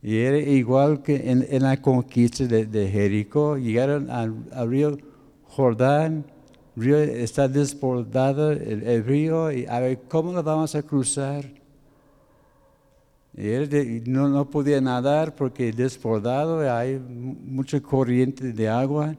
Y 0.00 0.16
era 0.18 0.38
igual 0.38 1.02
que 1.02 1.30
en, 1.30 1.62
la 1.62 1.82
conquista 1.82 2.44
de, 2.44 2.66
de 2.66 2.88
Jericó, 2.88 3.58
llegaron 3.58 4.08
al, 4.10 4.46
río 4.68 4.96
Jordán, 5.42 6.24
río 6.76 6.98
está 6.98 7.48
desbordado 7.48 8.52
el, 8.52 8.82
el 8.84 9.04
río, 9.04 9.50
y 9.50 9.66
a 9.66 9.80
ver, 9.80 10.02
¿cómo 10.08 10.32
lo 10.32 10.42
vamos 10.42 10.74
a 10.74 10.82
cruzar? 10.82 11.44
Y 13.36 13.48
él 13.48 14.02
no, 14.06 14.28
no 14.28 14.48
podía 14.48 14.80
nadar 14.80 15.34
porque 15.34 15.72
desbordado, 15.72 16.60
hay 16.72 16.98
mucha 16.98 17.80
corriente 17.80 18.52
de 18.52 18.68
agua. 18.68 19.16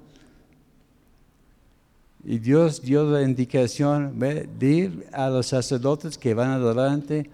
Y 2.24 2.38
Dios 2.38 2.82
dio 2.82 3.04
la 3.04 3.24
indicación 3.24 4.20
de 4.20 4.68
ir 4.68 5.08
a 5.12 5.30
los 5.30 5.48
sacerdotes 5.48 6.18
que 6.18 6.34
van 6.34 6.52
adelante 6.52 7.30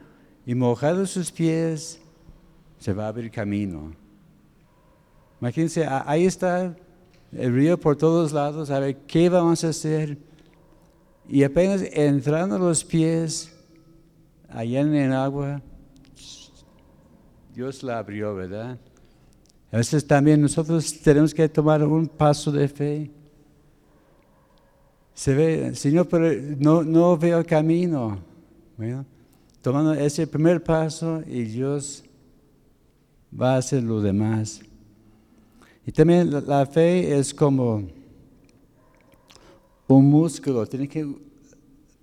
y 0.46 0.56
mojados 0.56 1.12
sus 1.12 1.32
pies, 1.32 2.00
se 2.80 2.94
va 2.94 3.06
a 3.06 3.08
abrir 3.10 3.30
camino. 3.30 3.92
Imagínense, 5.42 5.86
ahí 5.86 6.26
está 6.26 6.76
el 7.34 7.54
río 7.54 7.78
por 7.78 7.98
todos 7.98 8.32
lados, 8.32 8.70
a 8.70 8.80
ver 8.80 8.96
qué 9.08 9.30
vamos 9.30 9.64
a 9.64 9.70
hacer. 9.70 10.18
Y 11.28 11.44
apenas 11.44 11.82
entrando 11.92 12.58
los 12.58 12.86
pies 12.86 13.54
allá 14.48 14.80
en 14.80 14.96
el 14.96 15.14
agua, 15.14 15.62
Dios 17.54 17.84
la 17.84 18.00
abrió, 18.00 18.34
¿verdad? 18.36 18.78
A 19.72 19.78
veces 19.78 20.08
también 20.08 20.42
nosotros 20.42 21.02
tenemos 21.02 21.34
que 21.34 21.50
tomar 21.50 21.84
un 21.84 22.08
paso 22.08 22.52
de 22.52 22.68
fe. 22.68 23.12
Se 25.18 25.34
ve, 25.34 25.74
Señor, 25.74 26.08
pero 26.08 26.30
no, 26.60 26.84
no 26.84 27.18
veo 27.18 27.44
camino. 27.44 28.20
tomando 29.64 29.96
ese 29.96 30.28
primer 30.28 30.64
paso 30.64 31.24
y 31.26 31.42
Dios 31.42 32.04
va 33.34 33.56
a 33.56 33.58
hacer 33.58 33.82
lo 33.82 34.00
demás. 34.00 34.62
Y 35.88 35.92
también 35.92 36.30
la, 36.46 36.68
fe 36.68 37.18
es 37.18 37.34
como 37.34 37.88
un 39.88 40.06
músculo, 40.06 40.68
tiene 40.68 40.88
que 40.88 41.12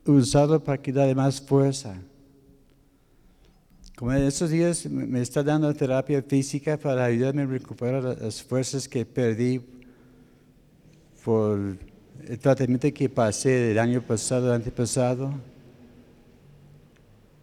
usarlo 0.06 0.58
para 0.58 0.82
que 0.82 0.92
dé 0.92 1.14
más 1.14 1.40
fuerza. 1.40 1.94
Como 3.96 4.12
en 4.12 4.24
estos 4.24 4.50
días 4.50 4.86
me 4.86 5.20
está 5.20 5.44
dando 5.44 5.72
terapia 5.72 6.20
física 6.20 6.76
para 6.76 7.04
ayudarme 7.04 7.42
a 7.42 7.46
recuperar 7.46 8.02
las 8.02 8.42
fuerzas 8.42 8.88
que 8.88 9.06
perdí 9.06 9.60
por 11.24 11.93
el 12.28 12.38
tratamiento 12.38 12.92
que 12.92 13.08
pasé 13.08 13.72
el 13.72 13.78
año 13.78 14.02
pasado, 14.02 14.48
el 14.48 14.54
antepasado. 14.54 15.32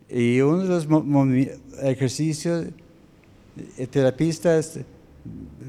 Y 0.09 0.41
uno 0.41 0.63
de 0.63 0.69
los 0.69 0.87
ejercicios, 1.81 2.67
el 3.77 3.87
terapista 3.87 4.59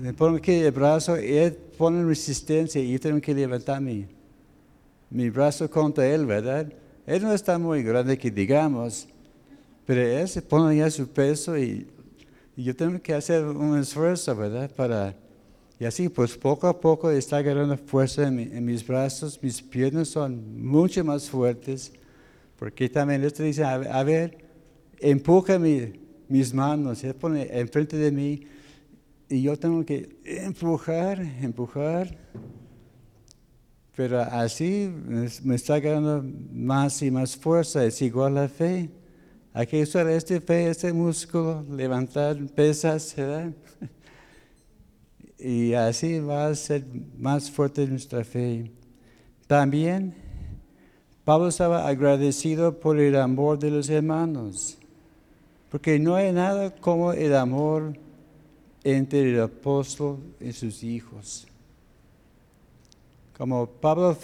me 0.01 0.13
pone 0.13 0.39
aquí 0.39 0.53
el 0.53 0.73
brazo, 0.73 1.21
y 1.21 1.37
él 1.37 1.53
pone 1.77 2.05
resistencia 2.05 2.81
y 2.81 2.93
yo 2.93 3.01
tengo 3.01 3.21
que 3.21 3.35
levantar 3.35 3.81
mi, 3.81 4.07
mi 5.11 5.31
brazo 5.31 5.71
contra 5.71 6.07
él, 6.07 6.27
¿verdad? 6.27 6.73
Él 7.07 7.23
no 7.23 7.33
está 7.33 7.59
muy 7.59 7.83
grande 7.83 8.17
que 8.17 8.31
digamos, 8.31 9.09
pero 9.85 10.01
él 10.01 10.29
se 10.29 10.43
pone 10.43 10.77
ya 10.77 10.91
su 10.91 11.09
peso 11.09 11.59
y, 11.59 11.87
yo 12.55 12.77
tengo 12.77 13.01
que 13.01 13.15
hacer 13.15 13.45
un 13.45 13.79
esfuerzo, 13.79 14.37
¿verdad? 14.37 14.71
Para, 14.71 15.15
y 15.83 15.85
así, 15.85 16.09
pues 16.09 16.39
poco 16.39 16.69
a 16.69 16.81
poco 16.81 17.11
está 17.11 17.39
agarrando 17.39 17.77
fuerza 17.77 18.29
en, 18.29 18.65
mis 18.65 18.87
brazos, 18.87 19.43
mis 19.43 19.61
piernas 19.61 20.07
son 20.11 20.65
mucho 20.65 21.03
más 21.03 21.29
fuertes, 21.29 21.93
porque 22.57 22.89
también 22.89 23.25
esto 23.25 23.43
dice, 23.43 23.65
a, 23.65 24.05
ver, 24.05 24.45
empuja 25.01 25.59
mis 25.59 26.55
manos, 26.55 27.03
él 27.03 27.17
pone 27.17 27.49
enfrente 27.51 27.97
de 27.97 28.13
mí 28.13 28.43
y 29.29 29.43
yo 29.43 29.59
tengo 29.59 29.85
que 29.85 30.21
empujar, 30.25 31.21
empujar, 31.21 32.17
pero 33.97 34.21
así 34.21 34.89
me 35.43 35.57
está 35.57 35.81
ganando 35.81 36.25
más 36.53 37.03
y 37.03 37.11
más 37.11 37.37
fuerza, 37.37 37.85
es 37.85 38.01
igual 38.03 38.37
la 38.37 38.49
fe. 38.49 38.89
Hay 39.53 39.67
que 39.67 39.83
usar 39.83 40.09
este 40.09 40.41
fe, 40.41 40.71
este 40.71 40.93
músculo, 40.93 41.67
levantar 41.69 42.37
pesas, 42.55 43.13
¿verdad? 43.17 43.53
Y 45.45 45.75
así 45.75 46.21
va 46.21 46.47
a 46.47 46.55
ser 46.55 46.85
más 47.19 47.51
fuerte 47.51 47.85
nuestra 47.87 48.23
fe. 48.23 48.71
También 49.49 50.15
Pablo 51.25 51.49
estaba 51.49 51.89
agradecido 51.89 52.79
por 52.79 53.01
el 53.01 53.17
amor 53.17 53.59
de 53.59 53.71
los 53.71 53.89
hermanos, 53.89 54.79
porque 55.69 55.99
no 55.99 56.15
hay 56.15 56.33
nada 56.33 56.73
como 56.75 57.13
el 57.13 57.35
amor 57.35 57.99
entre 58.85 59.33
el 59.33 59.41
apóstol 59.41 60.19
y 60.41 60.53
sus 60.53 60.85
hijos. 60.85 61.47
Como 63.37 63.67
Pablo 63.67 64.17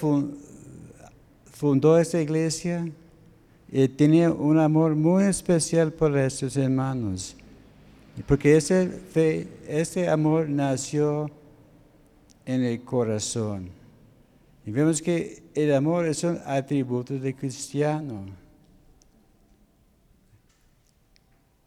fundó 1.53 1.99
esta 1.99 2.21
iglesia, 2.21 2.89
él 3.73 3.97
tenía 3.97 4.31
un 4.31 4.59
amor 4.59 4.95
muy 4.95 5.25
especial 5.25 5.93
por 5.93 6.17
estos 6.17 6.57
hermanos, 6.57 7.37
porque 8.27 8.57
ese, 8.57 9.49
ese 9.67 10.09
amor 10.09 10.49
nació 10.49 11.31
en 12.45 12.65
el 12.65 12.83
corazón. 12.83 13.71
Y 14.65 14.71
vemos 14.71 15.01
que 15.01 15.43
el 15.55 15.75
amor 15.75 16.07
es 16.07 16.25
un 16.25 16.39
atributo 16.45 17.15
de 17.19 17.35
cristiano. 17.35 18.27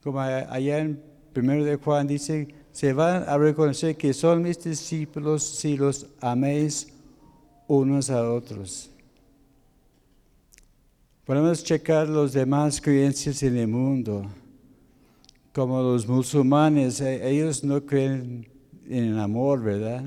Como 0.04 0.20
allá 0.20 0.80
en 0.80 1.02
1 1.36 1.64
de 1.64 1.76
Juan 1.78 2.08
dice, 2.08 2.48
se 2.72 2.94
van 2.94 3.24
a 3.28 3.38
reconocer 3.38 3.96
que 3.96 4.14
son 4.14 4.44
mis 4.44 4.64
discípulos 4.64 5.44
si 5.44 5.78
los 5.78 6.08
améis 6.20 6.88
unos 7.68 8.10
a 8.10 8.30
otros. 8.30 8.90
Podemos 11.26 11.64
checar 11.64 12.10
los 12.10 12.34
demás 12.34 12.82
creencias 12.82 13.44
en 13.44 13.58
el 13.58 13.68
mundo, 13.68 14.26
como 15.54 15.82
los 15.82 16.08
musulmanes, 16.08 17.02
e-, 17.02 17.30
ellos 17.30 17.64
no 17.64 17.86
creen 17.86 18.48
en 18.88 19.04
el 19.06 19.20
amor, 19.20 19.62
¿verdad? 19.62 20.04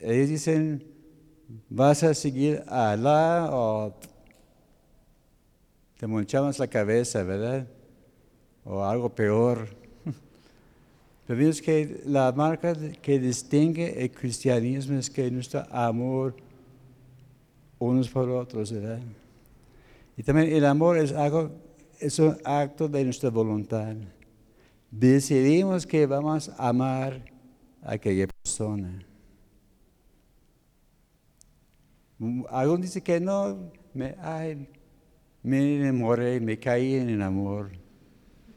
Ellos 0.00 0.28
dicen, 0.28 0.84
vas 1.68 2.02
a 2.02 2.14
seguir 2.14 2.62
a 2.66 2.92
Alá 2.92 3.48
o 3.52 3.94
te 5.98 6.06
manchamos 6.06 6.58
la 6.58 6.66
cabeza, 6.66 7.22
¿verdad? 7.22 7.66
O 8.64 8.82
algo 8.82 9.08
peor. 9.08 9.68
Vemos 11.28 11.60
que 11.60 12.02
la 12.06 12.32
marca 12.32 12.74
que 12.74 13.18
distingue 13.18 14.02
el 14.02 14.10
cristianismo 14.10 14.98
es 14.98 15.10
que 15.10 15.30
nuestro 15.30 15.64
amor 15.70 16.34
unos 17.78 18.08
por 18.08 18.28
otros, 18.28 18.72
¿verdad? 18.72 19.00
Y 20.16 20.22
también 20.22 20.52
el 20.52 20.64
amor 20.66 20.98
es, 20.98 21.12
algo, 21.12 21.50
es 22.00 22.18
un 22.18 22.36
acto 22.44 22.88
de 22.88 23.04
nuestra 23.04 23.30
voluntad. 23.30 23.94
Decidimos 24.90 25.86
que 25.86 26.06
vamos 26.06 26.48
a 26.48 26.68
amar 26.68 27.24
a 27.82 27.92
aquella 27.92 28.26
persona. 28.26 29.04
Algunos 32.50 32.82
dicen 32.82 33.02
que 33.02 33.20
no, 33.20 33.70
me, 33.94 34.14
ay, 34.20 34.68
me 35.42 35.76
enamoré, 35.76 36.40
me 36.40 36.58
caí 36.58 36.94
en 36.94 37.08
el 37.08 37.22
amor 37.22 37.80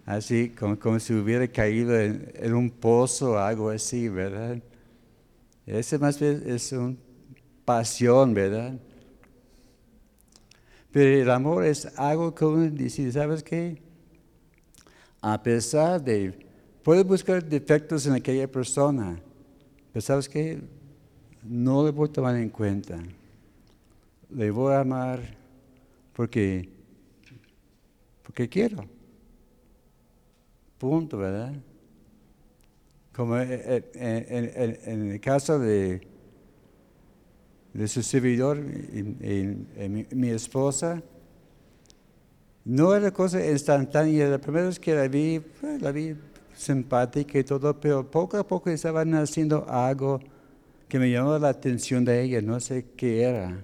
así 0.05 0.49
como, 0.49 0.99
si 0.99 1.13
hubiera 1.13 1.47
caído 1.47 1.99
en, 1.99 2.53
un 2.53 2.69
pozo 2.69 3.31
o 3.31 3.37
algo 3.37 3.69
así, 3.69 4.09
¿verdad? 4.09 4.61
Ese 5.65 5.97
más 5.97 6.19
bien 6.19 6.43
es 6.45 6.71
una 6.73 6.95
pasión, 7.65 8.33
¿verdad? 8.33 8.77
Pero 10.93 11.21
el 11.21 11.29
amor 11.29 11.65
es 11.65 11.85
algo 11.97 12.33
que 12.33 12.45
uno 12.45 12.69
dice, 12.69 13.11
¿sabes 13.11 13.43
qué? 13.43 13.81
A 15.19 15.43
pesar 15.43 16.01
de, 16.01 16.33
puedes 16.81 17.03
buscar 17.03 17.43
defectos 17.43 18.07
en 18.07 18.13
aquella 18.13 18.49
persona, 18.49 19.19
pero 19.91 20.01
¿sabes 20.01 20.29
qué? 20.29 20.61
No 21.43 21.83
le 21.83 21.91
voy 21.91 22.07
a 22.07 22.13
tomar 22.13 22.37
en 22.37 22.49
cuenta. 22.49 22.97
Le 24.29 24.51
voy 24.51 24.71
a 24.71 24.79
amar 24.79 25.19
porque, 26.13 26.69
porque 28.23 28.47
quiero 28.47 28.87
punto, 30.83 31.17
¿verdad? 31.17 31.53
Como 33.13 33.37
eh, 33.37 33.85
eh, 33.95 34.81
en, 34.85 35.11
el 35.11 35.21
caso 35.21 35.57
de, 35.57 36.05
de 37.73 37.87
su 37.87 38.03
servidor 38.03 38.59
y, 38.59 39.03
mi, 40.15 40.29
esposa, 40.29 41.01
no 42.63 42.95
era 42.95 43.11
cosa 43.11 43.45
instantánea. 43.45 44.27
La 44.27 44.37
primera 44.37 44.67
vez 44.67 44.79
que 44.79 44.93
la 44.93 45.07
vi, 45.07 45.39
pues, 45.39 45.81
la 45.81 45.91
vi 45.91 46.15
simpática 46.55 47.39
y 47.39 47.43
todo, 47.43 47.79
pero 47.79 48.09
poco 48.09 48.37
a 48.37 48.45
poco 48.45 48.69
estaban 48.69 49.13
haciendo 49.15 49.67
algo 49.67 50.19
que 50.87 50.99
me 50.99 51.09
llamó 51.09 51.37
la 51.39 51.49
atención 51.49 52.05
de 52.05 52.21
ella, 52.21 52.41
no 52.41 52.59
sé 52.59 52.85
qué 52.95 53.23
era. 53.23 53.59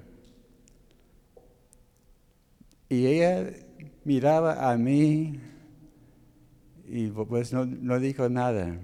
Y 2.89 3.05
ella 3.05 3.51
miraba 4.03 4.71
a 4.71 4.75
mí 4.75 5.39
y 6.87 7.07
pues 7.09 7.53
no, 7.53 7.65
no, 7.65 7.99
dijo 7.99 8.27
nada. 8.29 8.75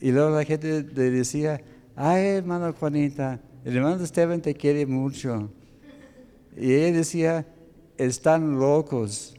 Y 0.00 0.12
luego 0.12 0.36
la 0.36 0.44
gente 0.44 0.84
le 0.84 1.10
decía, 1.10 1.60
ay 1.96 2.26
hermano 2.26 2.72
Juanita, 2.72 3.40
el 3.64 3.76
hermano 3.76 4.02
Esteban 4.02 4.40
te 4.40 4.54
quiere 4.54 4.86
mucho. 4.86 5.50
Y 6.56 6.72
ella 6.72 6.96
decía, 6.98 7.46
están 7.96 8.58
locos. 8.58 9.34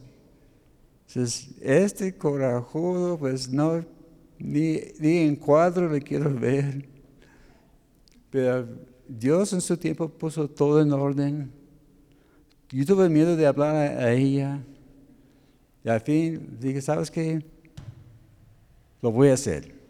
Entonces, 1.08 1.50
este 1.60 2.16
corajudo, 2.16 3.18
pues 3.18 3.50
no, 3.50 3.84
ni, 4.38 4.78
ni 4.98 5.18
en 5.18 5.36
cuadro 5.36 5.90
le 5.90 6.00
quiero 6.00 6.32
ver. 6.34 6.88
Pero 8.30 8.66
Dios 9.06 9.52
en 9.52 9.60
su 9.60 9.76
tiempo 9.76 10.08
puso 10.08 10.48
todo 10.48 10.80
en 10.80 10.92
orden. 10.92 11.50
Yo 12.70 12.86
tuve 12.86 13.08
miedo 13.10 13.36
de 13.36 13.46
hablar 13.46 13.76
a, 13.76 14.12
ella. 14.12 14.62
Y 15.84 15.88
al 15.88 16.00
fin 16.00 16.56
dije, 16.58 16.80
¿sabes 16.80 17.10
qué? 17.10 17.44
Lo 19.02 19.12
voy 19.12 19.28
a 19.28 19.34
hacer. 19.34 19.81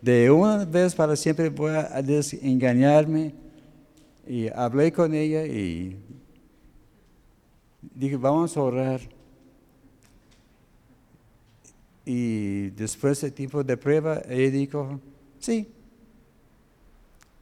De 0.00 0.30
una 0.30 0.64
vez 0.64 0.94
para 0.94 1.16
siempre 1.16 1.48
voy 1.48 1.72
a 1.72 2.00
desengañarme. 2.02 3.34
Y 4.26 4.48
hablé 4.48 4.92
con 4.92 5.14
ella 5.14 5.46
y 5.46 5.96
dije, 7.94 8.16
vamos 8.16 8.56
a 8.56 8.62
orar. 8.62 9.00
Y 12.04 12.70
después 12.70 13.20
de 13.20 13.30
tiempo 13.30 13.64
de 13.64 13.76
prueba, 13.76 14.22
ella 14.28 14.50
dijo, 14.50 15.00
sí, 15.38 15.68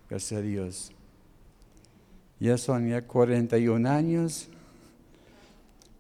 gracias 0.09 0.39
a 0.39 0.43
Dios. 0.43 0.93
Ya 2.41 2.59
son 2.59 2.89
ya 2.89 3.03
41 3.03 3.89
años, 3.89 4.49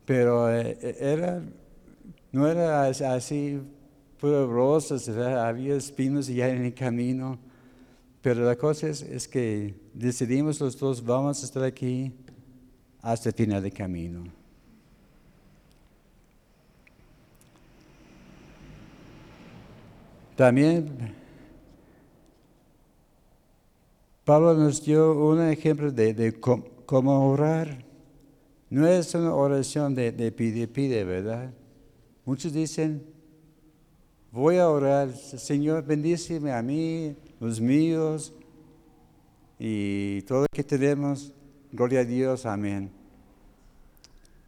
pero 0.04 0.52
eh, 0.52 0.96
era, 1.00 1.42
no 2.32 2.46
era 2.46 2.86
así 2.86 3.60
puro 4.20 4.46
rosas, 4.46 5.08
había 5.08 5.76
espinos 5.76 6.26
ya 6.26 6.48
en 6.48 6.64
el 6.64 6.74
camino. 6.74 7.38
Pero 8.22 8.44
la 8.44 8.56
cosa 8.56 8.88
es, 8.88 9.02
es, 9.02 9.28
que 9.28 9.74
decidimos 9.94 10.60
los 10.60 10.76
dos, 10.78 11.04
vamos 11.04 11.42
a 11.42 11.46
estar 11.46 11.62
aquí 11.62 12.12
hasta 13.00 13.28
el 13.28 13.34
final 13.34 13.62
del 13.62 13.72
camino. 13.72 14.24
También 20.34 21.14
Pablo 24.24 24.54
nos 24.54 24.84
dio 24.84 25.12
un 25.12 25.40
ejemplo 25.40 25.92
de, 25.92 26.34
cómo 26.84 27.30
orar. 27.30 27.84
No 28.68 28.86
es 28.88 29.14
una 29.14 29.32
oración 29.32 29.94
de, 29.94 30.10
de 30.10 30.32
pide, 30.32 30.66
pide, 30.66 31.04
¿verdad? 31.04 31.52
Muchos 32.24 32.52
dicen, 32.52 33.15
voy 34.32 34.56
a 34.56 34.68
orar, 34.68 35.12
Señor, 35.12 35.84
bendíceme 35.84 36.52
a 36.52 36.62
mí, 36.62 37.16
los 37.40 37.60
míos 37.60 38.32
y 39.58 40.22
todo 40.22 40.42
lo 40.42 40.46
que 40.52 40.64
tenemos. 40.64 41.32
Gloria 41.72 42.00
a 42.00 42.04
Dios, 42.04 42.46
amén. 42.46 42.90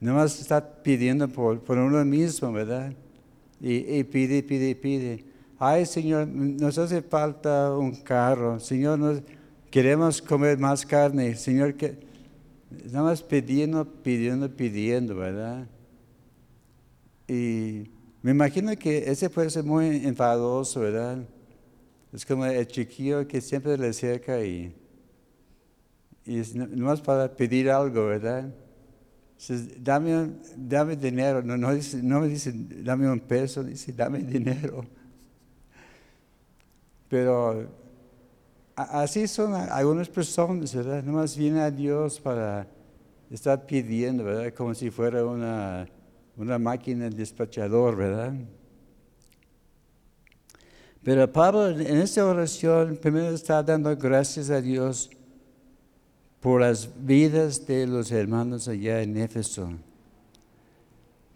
No 0.01 0.15
más 0.15 0.41
está 0.41 0.83
pidiendo 0.83 1.29
por, 1.29 1.61
por 1.61 1.79
uno 1.79 2.05
mismo, 2.05 2.53
¿verdad? 2.53 2.93
Y, 3.61 3.99
y 3.99 4.05
pide, 4.05 4.43
pide, 4.43 4.75
pide. 4.75 5.25
Ay, 5.59 5.87
Señor, 5.87 6.29
nos 6.29 6.79
hace 6.79 7.03
falta 7.03 7.77
un 7.77 7.97
carro. 7.97 8.61
Señor, 8.61 8.99
nos, 8.99 9.23
Queremos 9.71 10.23
comer 10.23 10.57
más 10.59 10.87
carne, 10.87 11.35
Señor, 11.37 11.75
que 11.75 11.99
nada 12.91 13.03
más 13.03 13.23
pidiendo, 13.23 13.85
pidiendo, 13.85 14.49
pidiendo, 14.51 15.15
¿verdad? 15.15 15.69
Y 17.27 17.91
me 18.23 18.31
imagino 18.33 18.77
que 18.77 19.11
ese 19.11 19.31
puede 19.31 19.51
ser 19.51 19.65
muy 19.65 20.05
enfadoso, 20.05 20.81
¿verdad? 20.81 21.19
Es 22.13 22.25
como 22.25 22.47
el 22.47 22.67
chiquillo 22.67 23.27
que 23.27 23.41
siempre 23.41 23.77
le 23.77 23.89
acerca 23.89 24.43
y, 24.43 24.75
y 26.25 26.39
es 26.39 26.55
más 26.55 27.01
para 27.01 27.35
pedir 27.35 27.71
algo, 27.71 28.07
¿verdad? 28.07 28.53
dame, 29.79 30.33
dame 30.57 30.97
dinero, 30.97 31.43
no, 31.43 31.57
no, 31.57 31.73
dice, 31.73 32.03
no 32.03 32.21
me 32.21 32.29
dice 32.29 32.53
dame 32.55 33.09
un 33.09 33.21
peso, 33.21 33.63
dice 33.63 33.93
dame 33.93 34.19
dinero. 34.19 34.85
Pero 37.09 37.69
Así 38.79 39.27
son 39.27 39.55
algunas 39.55 40.09
personas, 40.09 40.73
¿verdad? 40.73 41.03
Nomás 41.03 41.37
viene 41.37 41.61
a 41.63 41.69
Dios 41.69 42.21
para 42.21 42.69
estar 43.29 43.67
pidiendo, 43.67 44.23
¿verdad? 44.23 44.55
Como 44.55 44.73
si 44.73 44.89
fuera 44.89 45.25
una, 45.25 45.89
una 46.39 46.59
máquina 46.59 47.11
despachador, 47.11 47.97
¿verdad? 47.97 48.33
Pero 51.03 51.31
Pablo 51.33 51.69
en 51.69 51.99
esta 51.99 52.25
oración 52.25 52.97
primero 53.01 53.31
está 53.31 53.63
dando 53.63 53.97
gracias 53.97 54.51
a 54.51 54.61
Dios 54.61 55.11
por 56.41 56.61
las 56.61 56.89
vidas 57.05 57.67
de 57.67 57.87
los 57.87 58.13
hermanos 58.13 58.69
allá 58.69 59.03
en 59.03 59.17
Éfeso. 59.17 59.71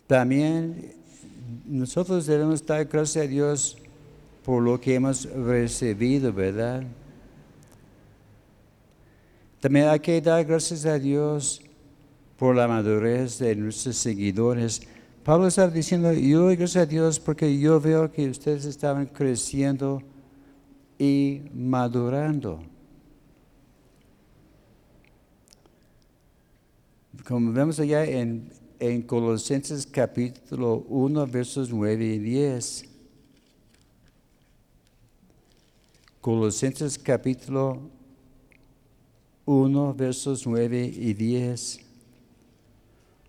También 0.06 0.94
nosotros 1.66 2.26
debemos 2.26 2.64
dar 2.64 2.84
gracias 2.84 3.24
a 3.24 3.28
Dios 3.28 3.76
por 4.44 4.62
lo 4.62 4.80
que 4.80 4.94
hemos 4.94 5.24
recibido, 5.24 6.32
¿verdad? 6.32 6.84
También 9.60 9.88
hay 9.88 10.00
que 10.00 10.20
dar 10.20 10.44
gracias 10.44 10.84
a 10.86 10.98
Dios 10.98 11.62
por 12.36 12.56
la 12.56 12.66
madurez 12.66 13.38
de 13.38 13.54
nuestros 13.54 13.96
seguidores. 13.96 14.82
Pablo 15.24 15.46
está 15.46 15.68
diciendo, 15.68 16.12
yo 16.12 16.40
doy 16.40 16.56
gracias 16.56 16.82
a 16.82 16.86
Dios 16.86 17.20
porque 17.20 17.56
yo 17.56 17.80
veo 17.80 18.10
que 18.10 18.28
ustedes 18.28 18.64
estaban 18.64 19.06
creciendo 19.06 20.02
y 20.98 21.42
madurando. 21.54 22.60
Como 27.24 27.52
vemos 27.52 27.78
allá 27.78 28.04
en, 28.04 28.50
en 28.80 29.02
Colosenses 29.02 29.86
capítulo 29.86 30.84
1, 30.88 31.26
versos 31.28 31.70
9 31.72 32.04
y 32.04 32.18
10. 32.18 32.84
Colosenses 36.20 36.98
capítulo 36.98 37.78
1, 39.44 39.94
versos 39.94 40.44
9 40.48 40.84
y 40.84 41.14
10. 41.14 41.78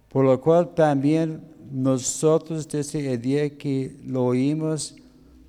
Por 0.10 0.26
lo 0.26 0.42
cual 0.42 0.74
también 0.74 1.53
nosotros 1.74 2.68
desde 2.68 3.14
el 3.14 3.20
día 3.20 3.58
que 3.58 3.96
lo 4.06 4.26
oímos, 4.26 4.96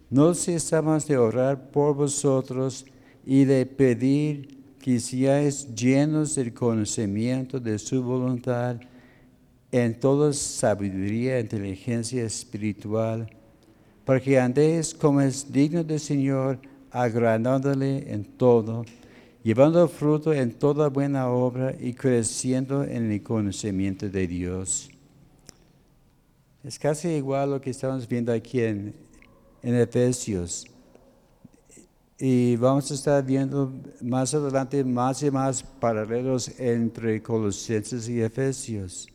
no 0.08 0.34
cesamos 0.34 1.06
de 1.06 1.18
orar 1.18 1.70
por 1.70 1.94
vosotros 1.94 2.86
y 3.26 3.44
de 3.44 3.66
pedir 3.66 4.58
que 4.78 4.98
seáis 4.98 5.74
llenos 5.74 6.34
del 6.34 6.54
conocimiento 6.54 7.60
de 7.60 7.78
su 7.78 8.02
voluntad 8.02 8.80
en 9.70 10.00
toda 10.00 10.32
sabiduría 10.32 11.36
e 11.36 11.40
inteligencia 11.42 12.24
espiritual, 12.24 13.28
para 14.06 14.20
que 14.20 14.38
andéis 14.38 14.94
como 14.94 15.20
es 15.20 15.52
digno 15.52 15.84
del 15.84 16.00
Señor, 16.00 16.58
agradándole 16.90 18.10
en 18.10 18.24
todo 18.24 18.84
llevando 19.42 19.86
fruto 19.88 20.32
en 20.32 20.52
toda 20.52 20.88
buena 20.88 21.28
obra 21.28 21.74
y 21.78 21.92
creciendo 21.92 22.82
en 22.82 23.12
el 23.12 23.22
conocimiento 23.22 24.08
de 24.08 24.26
Dios. 24.26 24.93
Es 26.64 26.78
casi 26.78 27.08
igual 27.08 27.50
lo 27.50 27.60
que 27.60 27.68
estamos 27.68 28.08
viendo 28.08 28.32
aquí 28.32 28.62
en, 28.62 28.94
en 29.62 29.74
Efesios. 29.74 30.66
Y 32.18 32.56
vamos 32.56 32.90
a 32.90 32.94
estar 32.94 33.22
viendo 33.22 33.70
más 34.00 34.32
adelante 34.32 34.82
más 34.82 35.22
y 35.22 35.30
más 35.30 35.62
paralelos 35.62 36.58
entre 36.58 37.22
Colosenses 37.22 38.08
y 38.08 38.22
Efesios. 38.22 39.06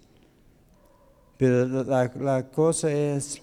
Pero 1.37 1.65
la, 1.83 2.11
la 2.19 2.47
cosa 2.51 2.91
es, 2.91 3.41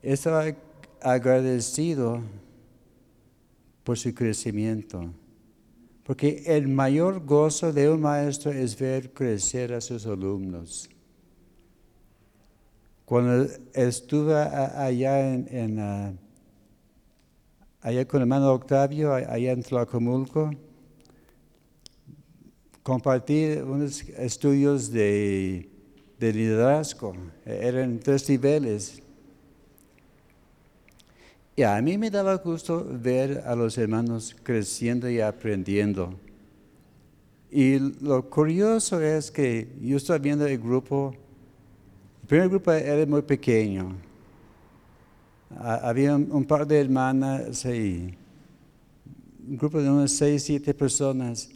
estaba 0.00 0.44
agradecido 1.02 2.20
por 3.82 3.98
su 3.98 4.14
crecimiento. 4.14 5.10
Porque 6.04 6.42
el 6.46 6.68
mayor 6.68 7.24
gozo 7.24 7.72
de 7.72 7.88
un 7.88 8.02
maestro 8.02 8.52
es 8.52 8.78
ver 8.78 9.12
crecer 9.12 9.72
a 9.72 9.80
sus 9.80 10.06
alumnos. 10.06 10.90
Cuando 13.06 13.48
estuve 13.72 14.34
allá 14.34 15.34
en, 15.34 15.78
ah, 15.78 16.12
allá 17.80 18.06
con 18.06 18.18
el 18.18 18.22
hermano 18.22 18.52
Octavio, 18.52 19.14
allá 19.14 19.52
en 19.52 19.62
Tlacomulco, 19.62 20.50
compartí 22.82 23.56
unos 23.64 24.02
estudios 24.10 24.90
de, 24.90 25.70
de 26.18 26.32
liderazgo. 26.32 27.14
Eran 27.46 27.98
tres 27.98 28.28
niveles 28.28 29.02
y 31.56 31.62
a 31.62 31.80
mí 31.80 31.96
me 31.98 32.10
daba 32.10 32.34
gusto 32.36 32.84
ver 32.90 33.44
a 33.46 33.54
los 33.54 33.78
hermanos 33.78 34.34
creciendo 34.42 35.08
y 35.08 35.20
aprendiendo. 35.20 36.14
Y 37.50 37.78
lo 38.04 38.28
curioso 38.28 39.00
es 39.00 39.30
que 39.30 39.68
yo 39.80 39.96
estaba 39.96 40.18
viendo 40.18 40.44
el 40.44 40.58
grupo, 40.58 41.14
el 42.22 42.26
primer 42.26 42.48
grupo 42.48 42.72
era 42.72 43.06
muy 43.06 43.22
pequeño. 43.22 43.94
Había 45.60 46.16
un, 46.16 46.44
par 46.44 46.66
de 46.66 46.80
hermanas 46.80 47.64
y 47.66 48.18
un 49.46 49.56
grupo 49.56 49.80
de 49.80 49.88
unas 49.88 50.10
seis, 50.10 50.42
siete 50.42 50.74
personas. 50.74 51.48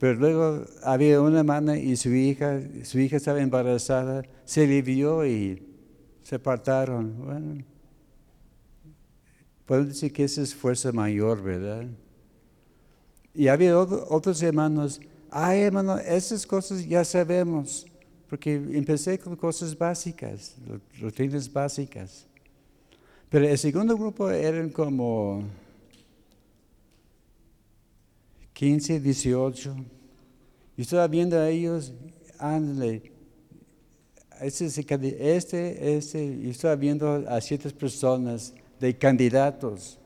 Pero 0.00 0.14
luego 0.18 0.64
había 0.82 1.20
una 1.20 1.38
hermana 1.38 1.78
y 1.78 1.94
su 1.94 2.12
hija, 2.12 2.60
su 2.82 2.98
hija 2.98 3.18
estaba 3.18 3.40
embarazada, 3.40 4.24
se 4.44 4.66
le 4.66 4.82
vio 4.82 5.24
y 5.24 5.62
se 6.24 6.34
apartaron. 6.34 7.14
Bueno, 7.24 7.64
puedo 9.66 9.84
decir 9.84 10.12
que 10.12 10.24
esa 10.24 10.42
es 10.42 10.54
fuerza 10.54 10.92
mayor, 10.92 11.42
¿verdad? 11.42 11.86
Y 13.34 13.48
había 13.48 13.78
otros 13.78 14.42
hermanos, 14.42 15.00
ay 15.30 15.62
hermano, 15.62 15.98
esas 15.98 16.46
cosas 16.46 16.86
ya 16.86 17.04
sabemos, 17.04 17.86
porque 18.28 18.54
empecé 18.54 19.18
con 19.18 19.36
cosas 19.36 19.76
básicas, 19.76 20.56
rutinas 21.00 21.52
básicas. 21.52 22.26
Pero 23.28 23.48
el 23.48 23.58
segundo 23.58 23.96
grupo 23.96 24.30
eran 24.30 24.70
como 24.70 25.44
15, 28.52 29.00
18. 29.00 29.76
Y 30.76 30.82
estaba 30.82 31.08
viendo 31.08 31.36
a 31.36 31.48
ellos, 31.48 31.92
ándale, 32.38 33.12
este, 34.40 35.96
este, 35.96 36.24
y 36.24 36.50
estaba 36.50 36.76
viendo 36.76 37.24
a 37.28 37.40
ciertas 37.40 37.72
personas 37.72 38.54
de 38.84 38.98
candidatos. 38.98 39.98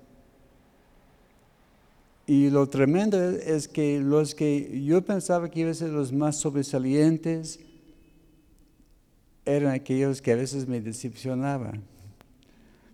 Y 2.28 2.48
lo 2.48 2.68
tremendo 2.68 3.18
es 3.18 3.66
que 3.66 3.98
los 3.98 4.36
que 4.36 4.84
yo 4.84 5.02
pensaba 5.02 5.50
que 5.50 5.60
iban 5.60 5.72
a 5.72 5.74
ser 5.74 5.90
los 5.90 6.12
más 6.12 6.36
sobresalientes 6.36 7.58
eran 9.44 9.72
aquellos 9.72 10.22
que 10.22 10.30
a 10.30 10.36
veces 10.36 10.68
me 10.68 10.80
decepcionaban. 10.80 11.82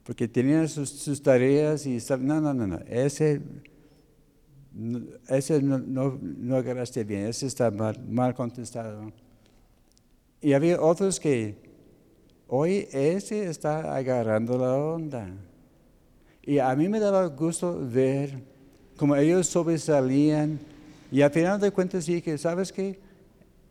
Porque 0.04 0.26
tenían 0.26 0.68
sus, 0.68 1.22
tareas 1.22 1.84
y 1.84 1.96
estaban, 1.96 2.26
no, 2.26 2.40
no, 2.40 2.54
no, 2.54 2.66
no, 2.66 2.78
ese 2.88 3.42
ese 5.28 5.62
no, 5.62 5.78
no, 5.78 6.56
agarraste 6.56 7.04
bien, 7.04 7.26
ese 7.26 7.46
está 7.46 7.70
mal, 7.70 8.34
contestado. 8.34 9.12
Y 10.40 10.54
había 10.54 10.80
otros 10.80 11.20
que, 11.20 11.56
hoy 12.48 12.88
ese 12.90 13.50
está 13.50 13.94
agarrando 13.94 14.56
la 14.56 14.74
onda. 14.74 15.28
Y 16.46 16.58
a 16.58 16.74
mí 16.76 16.88
me 16.88 17.00
daba 17.00 17.26
gusto 17.26 17.78
ver 17.80 18.42
cómo 18.96 19.16
ellos 19.16 19.46
sobresalían. 19.46 20.58
Y 21.10 21.22
al 21.22 21.30
final 21.30 21.60
de 21.60 21.70
cuentas 21.70 22.06
dije, 22.06 22.36
¿sabes 22.36 22.72
qué? 22.72 22.98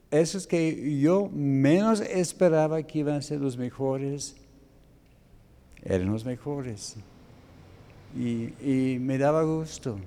Esos 0.09 0.47
que 0.47 0.99
yo 0.99 1.29
menos 1.33 2.01
esperaba 2.01 2.81
que 2.83 2.99
iban 2.99 3.15
a 3.15 3.21
ser 3.21 3.39
los 3.39 3.57
mejores, 3.57 4.35
eran 5.83 6.11
los 6.11 6.25
mejores. 6.25 6.95
Y, 8.17 8.53
y 8.61 8.99
me 8.99 9.17
daba 9.17 9.43
gusto. 9.43 9.99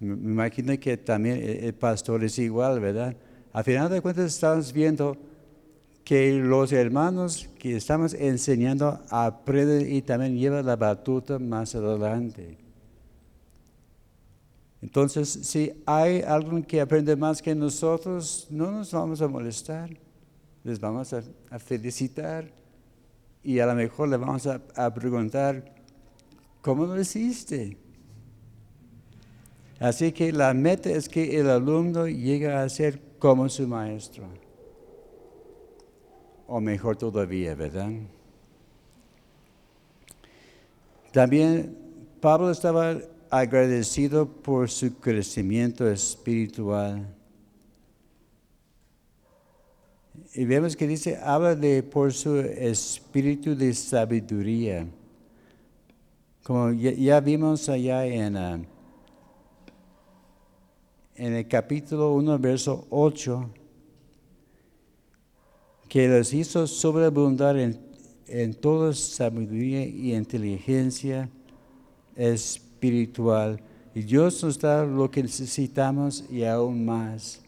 Me 0.00 0.14
imagino 0.14 0.78
que 0.78 0.96
también 0.96 1.40
el 1.42 1.74
pastor 1.74 2.24
es 2.24 2.38
igual, 2.38 2.80
¿verdad? 2.80 3.14
Al 3.52 3.64
final 3.64 3.90
de 3.90 4.00
cuentas 4.00 4.26
estamos 4.26 4.72
viendo 4.72 5.16
que 6.04 6.32
los 6.32 6.72
hermanos 6.72 7.48
que 7.58 7.76
estamos 7.76 8.14
enseñando 8.14 9.00
aprenden 9.10 9.92
y 9.92 10.02
también 10.02 10.36
llevan 10.36 10.66
la 10.66 10.76
batuta 10.76 11.38
más 11.38 11.74
adelante. 11.74 12.58
Entonces, 14.80 15.28
si 15.28 15.72
hay 15.86 16.22
alguien 16.22 16.64
que 16.64 16.80
aprende 16.80 17.14
más 17.14 17.40
que 17.40 17.54
nosotros, 17.54 18.48
no 18.50 18.72
nos 18.72 18.92
vamos 18.92 19.22
a 19.22 19.28
molestar, 19.28 19.90
les 20.64 20.80
vamos 20.80 21.12
a, 21.12 21.22
felicitar 21.60 22.50
y 23.44 23.60
a 23.60 23.66
lo 23.66 23.74
mejor 23.74 24.08
le 24.08 24.16
vamos 24.16 24.46
a, 24.48 24.60
a 24.74 24.92
preguntar, 24.92 25.72
¿cómo 26.60 26.84
lo 26.84 27.00
hiciste? 27.00 27.76
Así 29.78 30.10
que 30.10 30.32
la 30.32 30.52
meta 30.52 30.90
es 30.90 31.08
que 31.08 31.38
el 31.38 31.48
alumno 31.48 32.08
llegue 32.08 32.50
a 32.50 32.68
ser 32.68 33.00
como 33.18 33.48
su 33.48 33.68
maestro. 33.68 34.41
O 36.46 36.60
mejor 36.60 36.96
todavía, 36.96 37.54
¿verdad? 37.54 37.90
También 41.12 41.76
Pablo 42.20 42.50
estaba 42.50 42.96
agradecido 43.30 44.26
por 44.26 44.70
su 44.70 44.94
crecimiento 44.96 45.88
espiritual. 45.88 47.06
Y 50.34 50.44
vemos 50.44 50.76
que 50.76 50.86
dice, 50.86 51.18
habla 51.22 51.54
de 51.54 51.82
por 51.82 52.12
su 52.12 52.36
espíritu 52.36 53.54
de 53.54 53.72
sabiduría. 53.74 54.86
Como 56.42 56.72
ya, 56.72 57.20
vimos 57.20 57.68
allá 57.68 58.06
en... 58.06 58.36
Ah, 58.36 58.60
en 61.14 61.34
el 61.34 61.46
capítulo 61.46 62.14
1, 62.14 62.38
verso 62.38 62.86
8, 62.90 63.50
que 65.92 66.08
les 66.08 66.32
hizo 66.32 66.66
sobreabundar 66.66 67.58
en, 67.58 67.78
en 68.26 68.54
toda 68.54 68.94
sabiduría 68.94 69.84
y 69.84 70.14
inteligencia 70.14 71.28
espiritual. 72.16 73.60
Y 73.94 74.00
Dios 74.00 74.42
nos 74.42 74.58
da 74.58 74.86
lo 74.86 75.10
que 75.10 75.22
necesitamos 75.22 76.24
y 76.30 76.44
aún 76.44 76.86
más. 76.86 77.42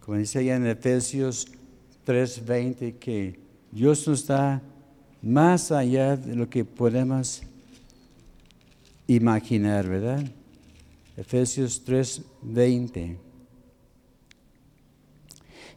Como 0.00 0.16
dice 0.16 0.38
allá 0.38 0.56
en 0.56 0.66
Efesios 0.68 1.48
3:20, 2.06 2.94
que 2.98 3.38
Dios 3.70 4.08
nos 4.08 4.26
da 4.26 4.62
más 5.20 5.70
allá 5.70 6.16
de 6.16 6.34
lo 6.34 6.48
que 6.48 6.64
podemos 6.64 7.42
imaginar, 9.06 9.86
¿verdad? 9.86 10.24
Efesios 11.14 11.84
3:20. 11.84 13.25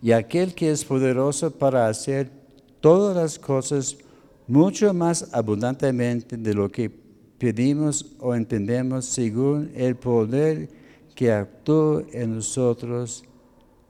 Y 0.02 0.12
aquel 0.12 0.54
que 0.54 0.72
es 0.72 0.86
poderoso 0.86 1.52
para 1.52 1.88
hacer 1.88 2.30
todas 2.80 3.16
las 3.16 3.38
cosas 3.38 3.98
mucho 4.48 4.94
más 4.94 5.30
abundantemente 5.34 6.38
de 6.38 6.54
lo 6.54 6.70
que 6.70 6.90
pedimos 7.38 8.16
o 8.20 8.34
entendemos 8.34 9.06
según 9.06 9.72
el 9.76 9.96
poder 9.96 10.70
que 11.16 11.32
actúa 11.32 12.04
en 12.14 12.36
nosotros. 12.36 13.24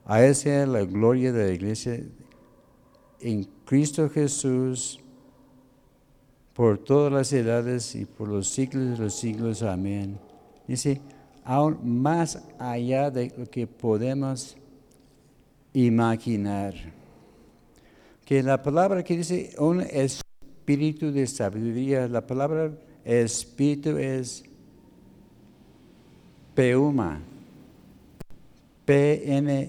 A 0.04 0.24
esa 0.24 0.62
es 0.62 0.68
la 0.68 0.82
gloria 0.82 1.32
de 1.32 1.46
la 1.46 1.52
iglesia 1.52 2.00
en 3.20 3.46
Cristo 3.64 4.08
Jesús 4.08 4.98
por 6.54 6.78
todas 6.78 7.12
las 7.12 7.32
edades 7.32 7.94
y 7.94 8.04
por 8.04 8.28
los 8.28 8.48
siglos 8.48 8.98
de 8.98 9.04
los 9.04 9.14
siglos. 9.14 9.62
Amén. 9.62 10.18
Dice, 10.66 11.00
aún 11.44 11.78
más 12.02 12.42
allá 12.58 13.10
de 13.10 13.32
lo 13.36 13.46
que 13.46 13.66
podemos 13.66 14.56
imaginar. 15.72 16.74
Que 18.24 18.42
la 18.42 18.62
palabra 18.62 19.02
que 19.02 19.16
dice 19.16 19.54
un 19.58 19.80
espíritu 19.80 21.10
de 21.12 21.26
sabiduría, 21.26 22.06
la 22.08 22.26
palabra 22.26 22.72
espíritu 23.04 23.96
es 23.98 24.44
peuma. 26.54 27.20
P-N-E-U-M-A, 28.84 29.66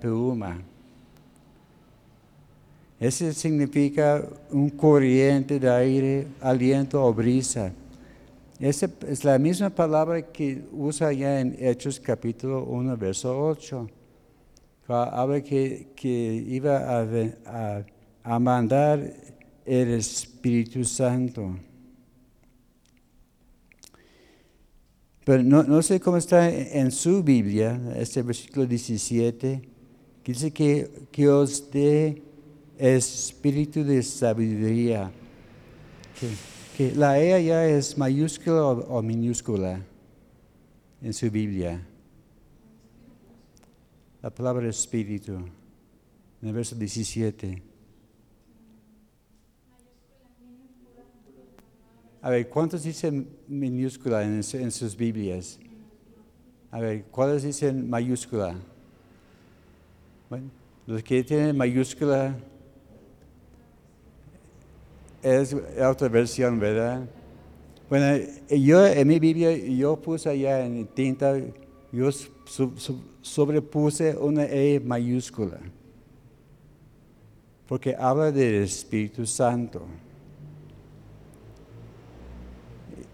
peuma. 0.00 0.62
Ese 2.98 3.32
significa 3.32 4.26
un 4.50 4.70
corriente 4.70 5.60
de 5.60 5.70
aire, 5.70 6.26
aliento 6.40 7.04
o 7.04 7.12
brisa. 7.12 7.72
Esa 8.58 8.88
es 9.08 9.24
la 9.24 9.38
misma 9.38 9.68
palabra 9.70 10.22
que 10.22 10.62
usa 10.72 11.12
ya 11.12 11.40
en 11.40 11.56
Hechos 11.58 12.00
capítulo 12.00 12.64
1, 12.64 12.96
verso 12.96 13.38
8. 13.38 13.88
Habla 14.86 15.42
que, 15.42 16.44
iba 16.48 17.02
a, 18.24 18.38
mandar 18.38 19.12
el 19.64 19.88
Espíritu 19.94 20.84
Santo. 20.84 21.56
Pero 25.24 25.42
no, 25.42 25.82
sé 25.82 26.00
cómo 26.00 26.18
está 26.18 26.50
en 26.50 26.90
su 26.90 27.22
Biblia, 27.22 27.80
este 27.96 28.22
versículo 28.22 28.66
17, 28.66 29.62
que 30.22 30.32
dice 30.32 30.50
que, 30.52 30.90
que 31.10 31.28
os 31.28 31.70
dé 31.70 32.22
espíritu 32.78 33.84
de 33.84 34.02
sabiduría 34.02 35.10
que 36.76 36.92
la 36.94 37.20
E 37.20 37.44
ya 37.44 37.66
es 37.66 37.96
mayúscula 37.96 38.64
o, 38.64 39.02
minúscula 39.02 39.80
en 41.02 41.12
su 41.12 41.30
Biblia. 41.30 41.80
La 44.24 44.30
palabra 44.30 44.66
espíritu, 44.70 45.34
en 45.34 46.48
el 46.48 46.54
verso 46.54 46.74
17. 46.74 47.62
A 52.22 52.30
ver, 52.30 52.48
¿cuántos 52.48 52.84
dicen 52.84 53.28
minúscula 53.46 54.24
en, 54.24 54.42
sus 54.42 54.96
Biblias? 54.96 55.58
A 56.70 56.80
ver, 56.80 57.04
¿cuáles 57.10 57.42
dicen 57.42 57.86
mayúscula? 57.90 58.56
Bueno, 60.30 60.48
los 60.86 61.02
que 61.02 61.22
tienen 61.22 61.54
mayúscula 61.54 62.34
es 65.22 65.54
otra 65.86 66.08
versión, 66.08 66.58
¿verdad? 66.58 67.06
Bueno, 67.90 68.24
yo 68.48 68.86
en 68.86 69.06
mi 69.06 69.18
Biblia, 69.18 69.54
yo 69.54 70.00
puse 70.00 70.30
allá 70.30 70.64
en 70.64 70.86
tinta, 70.86 71.38
yo 71.92 72.10
su- 72.10 72.72
su- 72.78 73.13
sobrepuse 73.24 74.14
una 74.20 74.44
E 74.44 74.78
mayúscula, 74.78 75.58
porque 77.66 77.96
habla 77.98 78.30
del 78.30 78.62
Espíritu 78.62 79.24
Santo. 79.24 79.86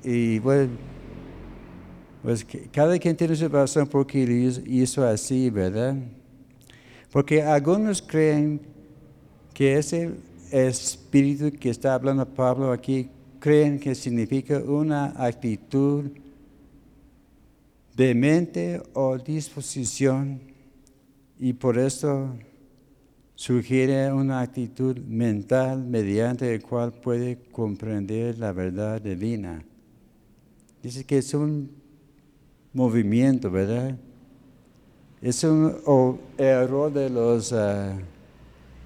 Y 0.02 0.40
bueno, 0.40 0.72
pues 2.24 2.44
cada 2.72 2.98
quien 2.98 3.16
tiene 3.16 3.36
su 3.36 3.48
razón 3.48 3.86
por 3.86 4.04
qué 4.04 4.18
hizo 4.66 5.06
así, 5.06 5.48
¿verdad? 5.48 5.94
Porque 7.12 7.42
algunos 7.42 8.02
creen 8.02 8.60
que 9.54 9.78
ese 9.78 10.10
espíritu 10.50 11.56
que 11.56 11.70
está 11.70 11.94
hablando 11.94 12.26
Pablo 12.26 12.72
aquí, 12.72 13.08
creen 13.38 13.78
que 13.78 13.94
significa 13.94 14.58
una 14.58 15.14
actitud 15.16 16.06
de 18.00 18.14
mente 18.14 18.82
o 18.94 19.18
disposición 19.18 20.40
y 21.38 21.52
por 21.52 21.76
eso 21.76 22.30
sugiere 23.34 24.10
una 24.10 24.40
actitud 24.40 24.96
mental 24.96 25.84
mediante 25.84 26.50
la 26.50 26.66
cual 26.66 26.94
puede 26.94 27.36
comprender 27.52 28.38
la 28.38 28.52
verdad 28.52 29.02
divina. 29.02 29.62
Dice 30.82 31.04
que 31.04 31.18
es 31.18 31.34
un 31.34 31.70
movimiento, 32.72 33.50
¿verdad? 33.50 33.98
Es 35.20 35.44
un 35.44 36.18
error 36.38 36.90
de 36.90 37.10
los 37.10 37.52
ah, 37.52 37.98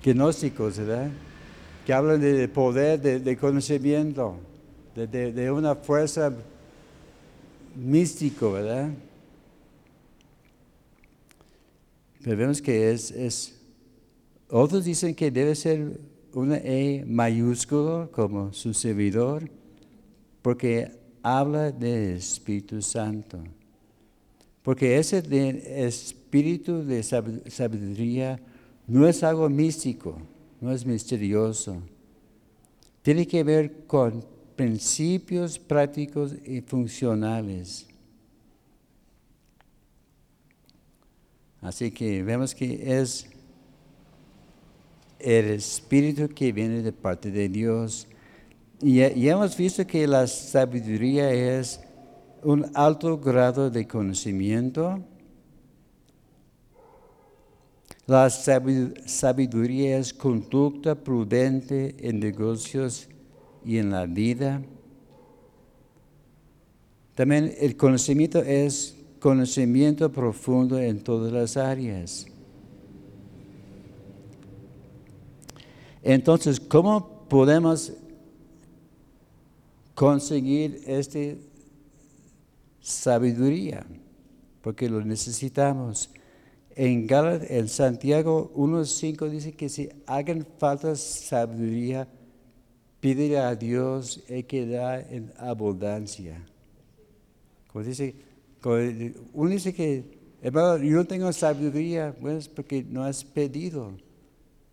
gnósticos, 0.04 0.76
¿verdad? 0.78 1.08
Que 1.86 1.92
hablan 1.92 2.20
de 2.20 2.48
poder, 2.48 3.00
de, 3.00 3.36
conocimiento, 3.36 4.40
de 4.96 5.52
una 5.52 5.76
fuerza 5.76 6.32
místico, 7.76 8.52
¿verdad? 8.52 8.90
Pero 12.22 12.36
vemos 12.36 12.62
que 12.62 12.90
es, 12.90 13.10
es, 13.10 13.54
otros 14.48 14.84
dicen 14.84 15.14
que 15.14 15.30
debe 15.30 15.54
ser 15.54 16.00
una 16.32 16.56
E 16.56 17.04
mayúscula 17.06 18.08
como 18.10 18.52
su 18.52 18.72
servidor, 18.72 19.50
porque 20.42 20.90
habla 21.22 21.70
del 21.70 22.16
Espíritu 22.16 22.80
Santo. 22.82 23.38
Porque 24.62 24.98
ese 24.98 25.20
de- 25.20 25.86
espíritu 25.86 26.82
de 26.82 27.00
sab- 27.00 27.48
sabiduría 27.50 28.40
no 28.86 29.06
es 29.06 29.22
algo 29.22 29.48
místico, 29.50 30.16
no 30.60 30.72
es 30.72 30.86
misterioso. 30.86 31.76
Tiene 33.02 33.26
que 33.26 33.44
ver 33.44 33.84
con 33.86 34.24
principios 34.56 35.58
prácticos 35.58 36.34
y 36.44 36.60
funcionales. 36.60 37.86
Así 41.60 41.90
que 41.90 42.22
vemos 42.22 42.54
que 42.54 43.00
es 43.00 43.26
el 45.18 45.46
espíritu 45.46 46.28
que 46.28 46.52
viene 46.52 46.82
de 46.82 46.92
parte 46.92 47.30
de 47.30 47.48
Dios. 47.48 48.06
Y, 48.82 49.00
hemos 49.00 49.56
visto 49.56 49.86
que 49.86 50.06
la 50.06 50.26
sabiduría 50.26 51.32
es 51.32 51.80
un 52.42 52.70
alto 52.74 53.16
grado 53.18 53.70
de 53.70 53.88
conocimiento. 53.88 55.02
La 58.06 58.28
sabi- 58.28 58.92
sabiduría 59.06 59.96
es 59.96 60.12
conducta 60.12 60.94
prudente 60.94 61.96
en 62.06 62.20
negocios 62.20 63.08
y 63.64 63.78
en 63.78 63.90
la 63.90 64.06
vida. 64.06 64.62
También 67.14 67.54
el 67.60 67.76
conocimiento 67.76 68.40
es 68.42 68.96
conocimiento 69.20 70.10
profundo 70.10 70.78
en 70.78 71.02
todas 71.02 71.32
las 71.32 71.56
áreas. 71.56 72.26
Entonces, 76.02 76.60
¿cómo 76.60 77.26
podemos 77.28 77.92
conseguir 79.94 80.82
esta 80.86 81.20
sabiduría? 82.80 83.86
Porque 84.60 84.88
lo 84.88 85.02
necesitamos. 85.04 86.10
En, 86.76 87.06
Gálatas- 87.06 87.46
en 87.50 87.68
Santiago 87.68 88.52
1.5 88.54 89.30
dice 89.30 89.52
que 89.52 89.68
si 89.68 89.88
hagan 90.06 90.46
falta 90.58 90.96
sabiduría, 90.96 92.08
pídele 93.04 93.36
a 93.36 93.54
Dios 93.54 94.22
da 94.26 94.98
en 94.98 95.30
abundancia. 95.36 96.42
Como 97.70 97.84
dice, 97.84 98.14
uno 99.34 99.50
dice 99.50 99.74
que, 99.74 100.04
hermano, 100.40 100.78
yo 100.78 100.96
no 100.96 101.04
tengo 101.04 101.30
sabiduría, 101.30 102.16
bueno, 102.18 102.38
es 102.38 102.48
porque 102.48 102.82
no 102.82 103.04
has 103.04 103.22
pedido. 103.22 103.92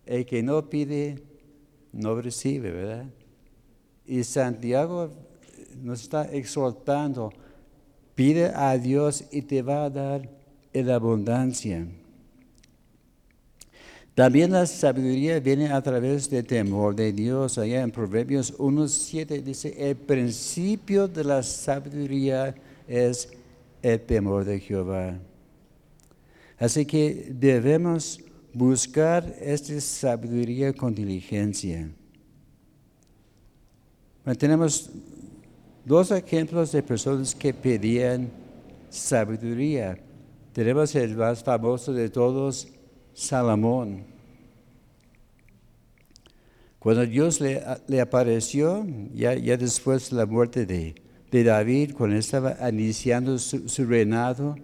El 0.06 0.24
que 0.24 0.42
no 0.42 0.70
pide, 0.70 1.22
no 1.92 2.18
recibe, 2.22 2.70
¿verdad? 2.70 3.04
Y 4.06 4.24
Santiago 4.24 5.10
nos 5.82 6.00
está 6.00 6.24
exhortando, 6.24 7.34
pide 8.14 8.46
a 8.46 8.78
Dios 8.78 9.24
y 9.30 9.42
te 9.42 9.60
va 9.60 9.84
a 9.84 9.90
dar 9.90 10.26
en 10.72 10.88
abundancia. 10.88 11.86
También 14.14 14.52
la 14.52 14.66
sabiduría 14.66 15.40
viene 15.40 15.72
a 15.72 15.80
través 15.80 16.28
del 16.28 16.44
temor 16.44 16.94
de 16.94 17.12
Dios. 17.12 17.56
Allá 17.56 17.80
en 17.80 17.90
Proverbios 17.90 18.56
1.7 18.58 19.42
dice, 19.42 19.74
el 19.78 19.96
principio 19.96 21.08
de 21.08 21.24
la 21.24 21.42
sabiduría 21.42 22.54
es 22.86 23.30
el 23.80 24.00
temor 24.00 24.44
de 24.44 24.60
Jehová. 24.60 25.18
Así 26.58 26.84
que 26.84 27.32
debemos 27.34 28.20
buscar 28.52 29.34
esta 29.40 29.80
sabiduría 29.80 30.74
con 30.74 30.94
diligencia. 30.94 31.90
Tenemos 34.38 34.90
dos 35.84 36.10
ejemplos 36.10 36.70
de 36.70 36.82
personas 36.82 37.34
que 37.34 37.54
pedían 37.54 38.30
sabiduría. 38.90 39.98
Tenemos 40.52 40.94
el 40.94 41.16
más 41.16 41.42
famoso 41.42 41.94
de 41.94 42.10
todos, 42.10 42.68
Salomón. 43.14 44.04
Cuando 46.78 47.06
Dios 47.06 47.40
le, 47.40 47.62
le 47.86 48.00
apareció, 48.00 48.84
ya, 49.14 49.34
ya 49.34 49.56
después 49.56 50.10
de 50.10 50.16
la 50.16 50.26
muerte 50.26 50.66
de, 50.66 50.94
de 51.30 51.44
David, 51.44 51.94
cuando 51.96 52.16
estaba 52.16 52.56
iniciando 52.68 53.38
su, 53.38 53.68
su 53.68 53.84
reinado, 53.84 54.56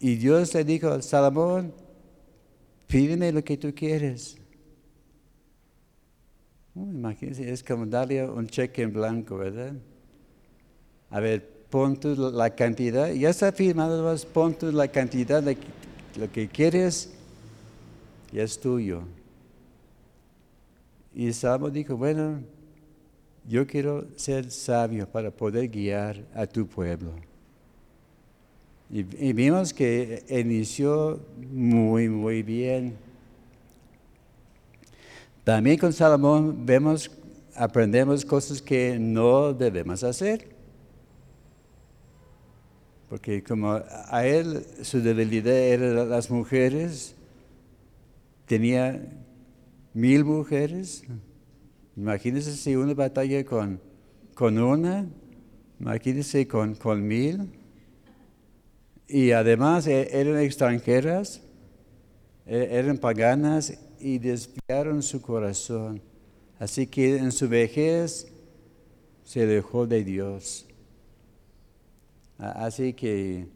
y 0.00 0.16
Dios 0.16 0.54
le 0.54 0.64
dijo, 0.64 1.00
Salomón, 1.02 1.72
pídeme 2.86 3.30
lo 3.32 3.42
que 3.42 3.56
tú 3.56 3.72
quieres. 3.74 4.36
Uh, 6.74 6.90
imagínense, 6.90 7.50
es 7.50 7.62
como 7.62 7.86
darle 7.86 8.28
un 8.28 8.46
cheque 8.46 8.82
en 8.82 8.92
blanco, 8.92 9.38
¿verdad? 9.38 9.74
A 11.10 11.20
ver, 11.20 11.48
pon 11.70 11.98
tú 11.98 12.14
la 12.32 12.50
cantidad, 12.50 13.10
ya 13.10 13.30
está 13.30 13.52
firmado, 13.52 14.16
pon 14.32 14.54
tú 14.54 14.70
la 14.70 14.88
cantidad 14.88 15.42
de 15.42 15.56
lo 16.18 16.30
que 16.30 16.48
quieres, 16.48 17.10
es 18.32 18.58
tuyo. 18.58 19.02
Y 21.14 21.32
Salmo 21.32 21.70
dijo, 21.70 21.96
bueno, 21.96 22.40
yo 23.48 23.66
quiero 23.66 24.06
ser 24.16 24.50
sabio 24.50 25.08
para 25.08 25.30
poder 25.30 25.68
guiar 25.68 26.24
a 26.34 26.46
tu 26.46 26.66
pueblo. 26.66 27.12
Y, 28.90 29.00
y 29.00 29.32
vimos 29.32 29.72
que 29.72 30.24
inició 30.28 31.20
muy, 31.50 32.08
muy 32.08 32.42
bien. 32.42 32.96
También 35.44 35.78
con 35.78 35.92
Salomón 35.92 36.66
vemos, 36.66 37.10
aprendemos 37.54 38.24
cosas 38.24 38.60
que 38.60 38.98
no 38.98 39.52
debemos 39.52 40.02
hacer. 40.02 40.57
Porque 43.08 43.42
como 43.42 43.80
a 44.10 44.26
él 44.26 44.64
su 44.82 45.00
debilidad 45.00 45.56
eran 45.56 46.10
las 46.10 46.30
mujeres, 46.30 47.14
tenía 48.46 49.02
mil 49.94 50.24
mujeres. 50.24 51.04
Imagínense 51.96 52.52
si 52.52 52.76
una 52.76 52.94
batalla 52.94 53.44
con, 53.44 53.80
con 54.34 54.58
una, 54.58 55.06
imagínense 55.80 56.46
con, 56.46 56.74
con 56.74 57.06
mil. 57.06 57.50
Y 59.08 59.30
además 59.30 59.86
e- 59.86 60.10
eran 60.12 60.38
extranjeras, 60.38 61.40
e- 62.46 62.68
eran 62.70 62.98
paganas 62.98 63.72
y 63.98 64.18
desviaron 64.18 65.02
su 65.02 65.22
corazón. 65.22 66.02
Así 66.58 66.86
que 66.86 67.16
en 67.16 67.32
su 67.32 67.48
vejez 67.48 68.28
se 69.24 69.46
dejó 69.46 69.86
de 69.86 70.04
Dios. 70.04 70.67
Así 72.38 72.92
que 72.92 73.46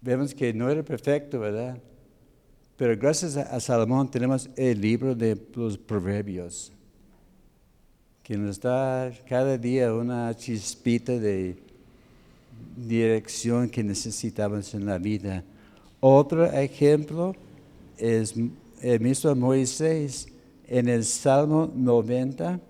vemos 0.00 0.34
que 0.34 0.54
no 0.54 0.70
era 0.70 0.82
perfecto, 0.82 1.40
¿verdad? 1.40 1.78
Pero 2.76 2.96
gracias 2.96 3.36
a 3.36 3.60
Salomón 3.60 4.10
tenemos 4.10 4.48
el 4.56 4.80
libro 4.80 5.14
de 5.14 5.36
los 5.54 5.76
proverbios, 5.76 6.72
que 8.22 8.38
nos 8.38 8.58
da 8.60 9.12
cada 9.28 9.58
día 9.58 9.92
una 9.92 10.34
chispita 10.34 11.18
de, 11.18 11.56
dirección 12.76 13.68
que 13.68 13.82
necesitamos 13.82 14.74
en 14.74 14.86
la 14.86 14.98
vida. 14.98 15.44
Otro 16.00 16.46
ejemplo 16.46 17.34
es 17.98 18.34
el 18.80 19.00
mismo 19.00 19.34
Moisés 19.34 20.28
en 20.66 20.88
el 20.88 21.04
Salmo 21.04 21.70
90. 21.74 22.60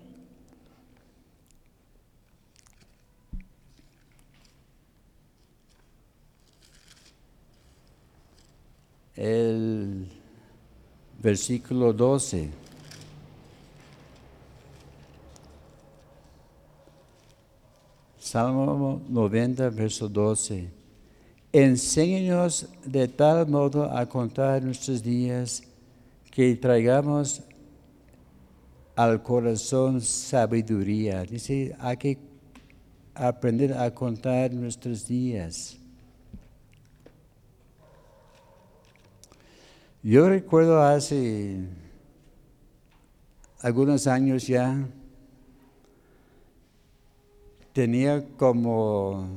El 9.15 10.07
versículo 11.21 11.91
12. 11.91 12.49
Salmo 18.17 19.01
90, 19.09 19.69
verso 19.71 20.07
12. 20.07 20.69
Enséñanos 21.51 22.69
de 22.85 23.09
tal 23.09 23.47
modo 23.47 23.91
a 23.91 24.07
contar 24.07 24.63
nuestros 24.63 25.03
días 25.03 25.63
que 26.31 26.55
traigamos 26.55 27.41
al 28.95 29.21
corazón 29.21 29.99
sabiduría. 29.99 31.23
Dice, 31.23 31.75
hay 31.79 31.97
que 31.97 32.17
aprender 33.13 33.73
a 33.73 33.93
contar 33.93 34.53
nuestros 34.53 35.05
días. 35.05 35.80
Yo 40.03 40.27
recuerdo 40.27 40.81
hace 40.81 41.59
algunos 43.59 44.07
años 44.07 44.47
ya, 44.47 44.87
tenía 47.71 48.27
como 48.35 49.27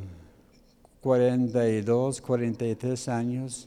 42, 1.02 2.22
43 2.22 3.08
años, 3.08 3.66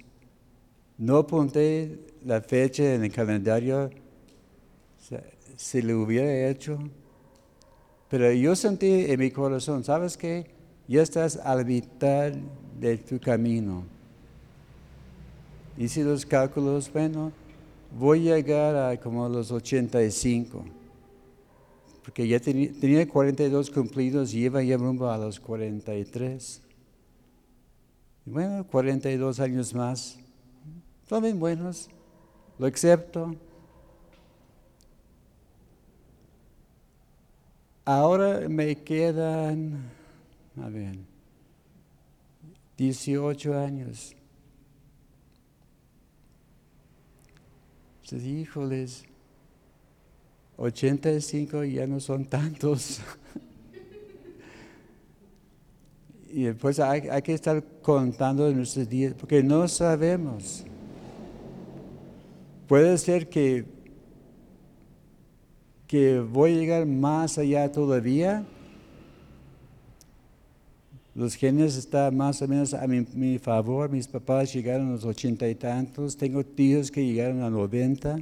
no 0.97 1.17
apunté 1.17 1.99
la 2.25 2.41
fecha 2.41 2.95
en 2.95 3.03
el 3.03 3.11
calendario, 3.11 3.91
si 5.55 5.83
lo 5.83 6.01
hubiera 6.01 6.49
hecho, 6.49 6.79
pero 8.09 8.31
yo 8.33 8.55
sentí 8.55 9.05
en 9.05 9.19
mi 9.19 9.29
corazón, 9.29 9.83
¿sabes 9.83 10.17
qué? 10.17 10.47
Ya 10.87 11.03
estás 11.03 11.37
al 11.37 11.63
mitad 11.63 12.31
de 12.79 12.97
tu 12.97 13.19
camino. 13.19 13.96
Hice 15.77 16.03
los 16.03 16.25
cálculos, 16.25 16.91
bueno, 16.91 17.31
voy 17.97 18.29
a 18.29 18.35
llegar 18.35 18.75
a 18.75 18.99
como 18.99 19.29
los 19.29 19.51
85 19.51 20.65
porque 22.07 22.25
ya 22.25 22.39
tenía, 22.39 23.05
42 23.05 23.69
cumplidos 23.69 24.33
y 24.33 24.45
iba 24.45 24.63
ya 24.63 24.77
rumbo 24.77 25.09
a 25.09 25.17
los 25.17 25.41
43. 25.41 26.61
Y 28.25 28.29
bueno, 28.29 28.65
42 28.65 29.41
años 29.41 29.73
más, 29.73 30.17
bien 31.21 31.37
buenos, 31.37 31.89
lo 32.57 32.65
acepto. 32.65 33.35
Ahora 37.83 38.47
me 38.47 38.73
quedan, 38.77 39.91
a 40.63 40.69
ver, 40.69 40.95
18 42.77 43.59
años. 43.59 44.15
Entonces, 48.09 48.29
híjoles, 48.29 49.03
85 50.55 51.65
ya 51.65 51.85
no 51.85 51.99
son 51.99 52.23
tantos. 52.23 53.01
y 56.29 56.43
después 56.43 56.79
hay, 56.79 57.21
que 57.21 57.33
estar 57.33 57.61
contando 57.81 58.49
nuestros 58.53 58.87
días, 58.87 59.13
porque 59.13 59.43
no 59.43 59.67
sabemos. 59.67 60.63
Puede 62.65 62.97
ser 62.97 63.27
que, 63.27 63.65
que 65.85 66.21
voy 66.21 66.53
a 66.53 66.59
llegar 66.59 66.85
más 66.85 67.37
allá 67.37 67.69
todavía. 67.69 68.45
Los 71.17 71.35
genes 71.35 71.75
están 71.75 72.15
más 72.15 72.41
o 72.41 72.47
menos 72.47 72.73
a 72.73 72.87
mi, 72.87 73.05
mi 73.13 73.39
favor. 73.39 73.89
Mis 73.89 74.07
papás 74.07 74.53
llegaron 74.53 74.87
a 74.87 74.91
los 74.91 75.03
ochenta 75.03 75.49
y 75.49 75.55
tantos. 75.55 76.15
Tengo 76.15 76.45
tíos 76.45 76.89
que 76.89 77.05
llegaron 77.05 77.41
a 77.41 77.49
noventa. 77.49 78.17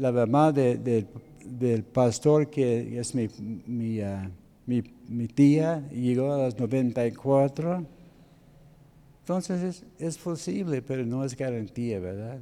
la 0.00 0.12
mamá 0.12 0.52
del 0.52 1.84
pastor, 1.92 2.48
que 2.48 2.98
es 2.98 3.14
ah, 3.14 4.30
mi, 4.66 4.82
mi, 5.08 5.28
tía, 5.28 5.86
llegó 5.90 6.32
a 6.32 6.44
los 6.44 6.58
94. 6.58 7.84
Entonces 9.20 9.62
es, 9.62 9.84
es, 9.98 10.18
posible, 10.18 10.82
pero 10.82 11.04
no 11.04 11.24
es 11.24 11.36
garantía, 11.36 12.00
¿verdad? 12.00 12.38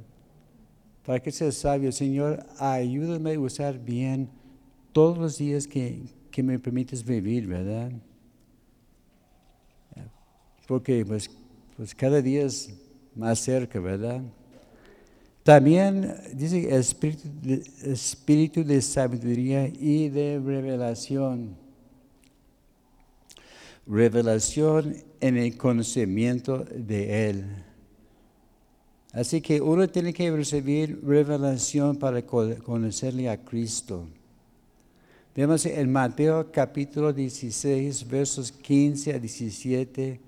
Para 1.05 1.19
que 1.19 1.31
sea 1.31 1.51
sabio, 1.51 1.91
Señor, 1.91 2.45
ayúdame 2.57 3.33
a 3.33 3.39
usar 3.39 3.77
bien 3.77 4.29
todos 4.93 5.17
los 5.17 5.37
días 5.37 5.67
que, 5.67 6.01
que 6.29 6.43
me 6.43 6.59
permites 6.59 7.03
vivir, 7.03 7.47
¿verdad? 7.47 7.91
Porque 10.67 11.03
pues, 11.05 11.29
pues 11.75 11.95
cada 11.95 12.21
día 12.21 12.45
es 12.45 12.71
más 13.15 13.39
cerca, 13.39 13.79
¿verdad? 13.79 14.21
También 15.43 16.15
dice 16.33 16.75
espíritu 16.75 17.27
de, 17.41 17.63
espíritu 17.91 18.63
de 18.63 18.81
sabiduría 18.81 19.67
y 19.67 20.09
de 20.09 20.39
revelación. 20.39 21.55
Revelación 23.87 24.95
en 25.19 25.37
el 25.37 25.57
conocimiento 25.57 26.63
de 26.63 27.29
Él. 27.29 27.45
Así 29.11 29.41
que 29.41 29.59
uno 29.59 29.89
tiene 29.89 30.13
que 30.13 30.29
recibir 30.29 31.01
revelación 31.03 31.95
para 31.95 32.21
conocerle 32.21 33.27
a 33.27 33.43
Cristo. 33.43 34.07
Vemos 35.39 35.65
en 35.65 35.89
Mateo 35.89 36.51
capítulo 36.51 37.13
16, 37.13 38.09
versos 38.09 38.51
15 38.51 39.13
a 39.13 39.19
17, 39.19 40.19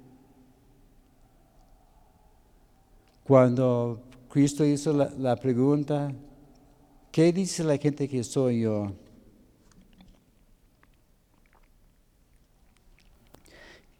cuando 3.26 4.02
Cristo 4.30 4.64
hizo 4.64 4.94
la, 4.94 5.36
pregunta, 5.36 6.14
¿qué 7.12 7.34
dice 7.34 7.62
la 7.66 7.78
gente 7.78 8.08
que 8.08 8.24
soy 8.24 8.62
yo? 8.62 8.94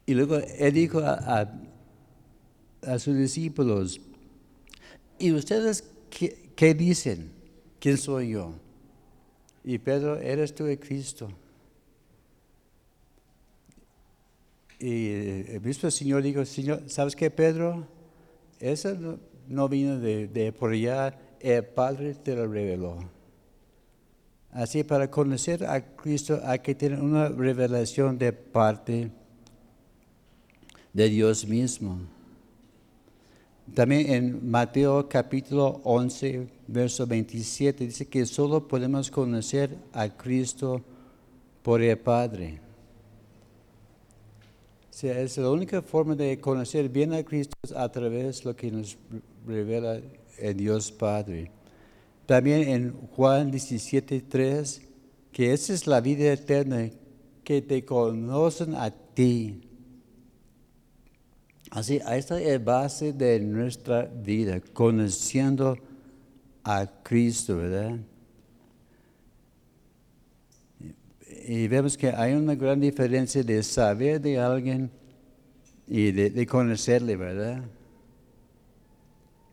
Y 0.06 0.14
luego 0.14 0.38
él 0.38 0.74
dijo 0.74 1.00
a, 1.00 1.46
sus 3.00 3.18
discípulos, 3.18 4.00
¿y 5.20 5.34
ustedes 5.34 5.84
qué, 6.56 6.74
dicen? 6.74 7.34
¿Quién 7.82 7.98
soy 7.98 8.30
yo? 8.30 8.54
Y 9.64 9.78
Pedro, 9.78 10.18
eres 10.18 10.54
tú 10.54 10.66
el 10.66 10.80
Cristo. 10.80 11.30
Y 14.80 15.10
el 15.52 15.62
mismo 15.62 15.92
Señor 15.92 16.24
dijo, 16.24 16.44
Señor, 16.44 16.84
¿sabes 16.88 17.16
qué, 17.16 17.30
Pedro? 17.30 17.86
Eso 18.60 18.96
no, 18.96 19.20
no 19.48 19.70
vino 19.70 20.00
de, 20.00 20.54
por 20.58 20.72
allá, 20.72 21.18
el 21.40 21.64
Padre 21.66 22.16
te 22.16 22.36
lo 22.36 22.48
reveló. 22.48 22.98
Así 24.52 24.84
para 24.84 25.10
conocer 25.10 25.66
a 25.66 25.96
Cristo 25.96 26.42
hay 26.44 26.60
que 26.60 26.76
tener 26.76 27.00
una 27.00 27.30
revelación 27.30 28.18
de 28.18 28.34
parte 28.34 29.12
de 30.94 31.10
Dios 31.10 31.48
mismo. 31.48 32.00
También 33.74 34.12
en 34.12 34.50
Mateo 34.50 35.08
capítulo 35.08 35.82
11, 35.84 36.48
verso 36.68 37.08
27 37.08 37.86
dice 37.86 38.08
que 38.08 38.26
solo 38.26 38.68
podemos 38.68 39.10
conocer 39.10 39.78
a 39.94 40.10
Cristo 40.10 40.82
por 41.64 41.82
el 41.82 41.98
Padre 41.98 42.72
es 45.10 45.38
la 45.38 45.50
única 45.50 45.82
forma 45.82 46.16
de 46.16 46.40
conocer 46.40 46.90
bien 46.90 47.14
a 47.14 47.24
Cristo 47.24 47.56
a 47.76 47.90
través 47.90 48.40
de 48.40 48.50
lo 48.50 48.56
que 48.56 48.72
nos 48.72 48.98
revela 49.48 50.00
el 50.38 50.58
Dios 50.58 50.92
Padre. 50.92 51.52
También 52.26 52.68
en 52.68 52.94
Juan 53.16 53.52
17, 53.52 54.22
3, 54.22 54.82
que 55.32 55.54
esa 55.54 55.74
es 55.74 55.88
la 55.88 56.02
vida 56.02 56.32
eterna, 56.32 56.90
que 57.44 57.62
te 57.62 57.84
conocen 57.84 58.76
a 58.76 58.92
ti. 58.92 59.62
Así, 61.72 62.00
esta 62.12 62.40
es 62.40 62.60
la 62.60 62.60
base 62.60 63.14
de 63.14 63.40
nuestra 63.40 64.04
vida, 64.04 64.60
conociendo 64.74 65.78
a 66.64 66.86
Cristo, 67.02 67.58
¿verdad? 67.58 67.98
y 71.48 71.68
vemos 71.68 71.98
que 71.98 72.10
hay 72.10 72.34
una 72.34 72.54
gran 72.56 72.80
diferencia 72.80 73.42
de 73.42 73.64
saber 73.64 74.22
de 74.22 74.38
alguien 74.38 74.92
y 75.88 76.12
de, 76.12 76.46
conocerle, 76.46 77.16
¿verdad? 77.16 77.64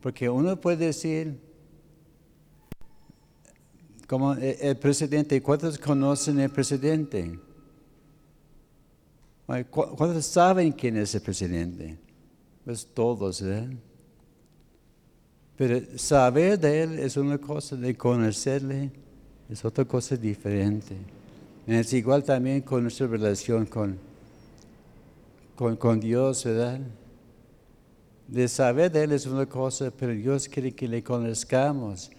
Porque 0.03 0.29
uno 0.29 0.61
puede 0.61 0.87
decir, 0.87 1.41
como 4.07 4.35
el 4.35 4.77
presidente, 4.77 5.41
¿cuántos 5.41 5.79
conocen 5.79 6.41
el 6.41 6.51
presidente? 6.51 7.39
Ay, 9.47 9.65
¿cu- 9.65 9.97
¿Cuántos 9.97 10.27
saben 10.27 10.73
quién 10.73 10.97
es 10.99 11.15
el 11.15 11.23
presidente? 11.23 11.99
Pues 12.69 12.85
todos, 12.85 13.41
¿verdad? 13.41 13.71
Pero 15.57 15.81
saber 15.97 16.61
de 16.61 16.83
él 16.83 16.99
es 16.99 17.17
una 17.17 17.39
cosa, 17.39 17.77
de 17.77 17.97
conocerle 17.97 18.91
es 19.49 19.65
otra 19.65 19.87
cosa 19.87 20.19
diferente. 20.19 20.95
Es 21.67 21.91
igual 21.95 22.23
también 22.23 22.61
con 22.61 22.83
nuestra 22.83 23.07
relación 23.07 23.65
con, 23.65 23.97
con, 25.57 25.77
con 25.77 25.99
Dios, 25.99 26.45
¿verdad? 26.45 26.81
De 28.27 28.47
saber 28.47 28.93
de 28.93 29.05
Él 29.05 29.13
es 29.13 29.25
una 29.25 29.47
cosa, 29.47 29.91
pero 29.91 30.13
Dios 30.13 30.47
quiere 30.47 30.73
que 30.73 30.87
le 30.87 31.03
conozcamos 31.03 32.11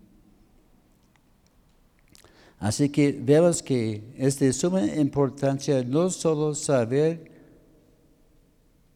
Así 2.60 2.90
que 2.90 3.12
vemos 3.12 3.62
que 3.62 4.02
es 4.18 4.40
de 4.40 4.52
suma 4.52 4.84
importancia 4.84 5.84
no 5.84 6.10
solo 6.10 6.56
saber 6.56 7.37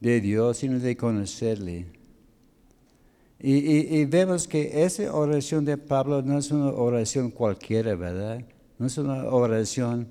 de 0.02 0.20
Dios, 0.20 0.58
sino 0.58 0.80
de 0.80 0.98
conocerle. 0.98 1.86
Y, 3.40 4.00
y- 4.00 4.06
vemos 4.06 4.48
que 4.48 4.84
esa 4.84 5.16
oración 5.16 5.64
de 5.66 5.78
Pablo 5.78 6.22
no 6.22 6.38
es 6.38 6.52
una 6.52 6.70
oración 6.72 7.32
cualquiera, 7.32 7.96
¿verdad? 7.96 8.44
No 8.78 8.86
es 8.88 8.98
una 8.98 9.24
oración 9.26 10.08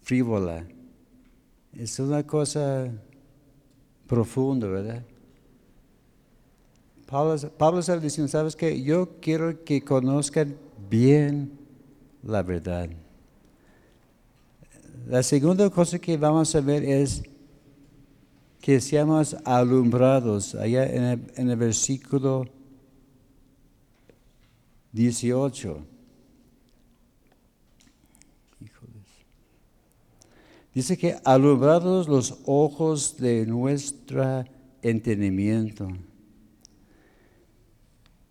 frívola. 0.00 0.66
Es 1.76 1.98
una 1.98 2.26
cosa 2.26 2.90
profunda, 4.06 4.66
¿verdad? 4.66 5.04
Pablo, 7.06 7.36
Pablo 7.58 7.80
está 7.80 7.96
diciendo, 7.98 8.28
¿sabes 8.28 8.56
qué? 8.56 8.82
Yo 8.82 9.20
quiero 9.20 9.64
que 9.64 9.82
conozcan 9.82 10.56
bien 10.90 11.52
la 12.22 12.42
verdad. 12.42 12.88
La 15.06 15.22
segunda 15.22 15.68
cosa 15.70 15.98
que 15.98 16.16
vamos 16.16 16.54
a 16.54 16.60
ver 16.60 16.84
es 16.84 17.22
que 18.62 18.80
seamos 18.80 19.36
alumbrados, 19.44 20.54
allá 20.54 20.86
en 20.86 21.02
el, 21.02 21.32
en 21.34 21.50
el 21.50 21.56
versículo 21.56 22.46
18. 24.92 25.84
Híjoles. 28.60 29.02
Dice 30.72 30.96
que 30.96 31.16
alumbrados 31.24 32.06
los 32.06 32.38
ojos 32.46 33.16
de 33.16 33.46
nuestro 33.46 34.44
entendimiento. 34.80 35.88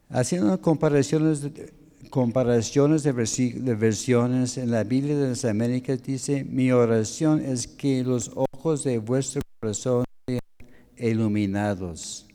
Haciendo 0.08 0.62
comparaciones 0.62 1.42
de, 1.42 1.74
comparaciones 2.10 3.04
de, 3.04 3.12
de 3.12 3.76
versiones 3.76 4.58
en 4.58 4.72
la 4.72 4.86
Biblia 4.86 5.18
de 5.18 5.28
las 5.28 5.44
Américas, 5.44 6.02
dice, 6.02 6.46
mi 6.46 6.72
oración 6.72 7.42
es 7.42 7.68
que 7.68 8.02
los 8.06 8.32
ojos 8.34 8.86
de 8.86 8.98
vuestro 8.98 9.42
corazón 9.60 10.06
iluminados. 11.02 12.26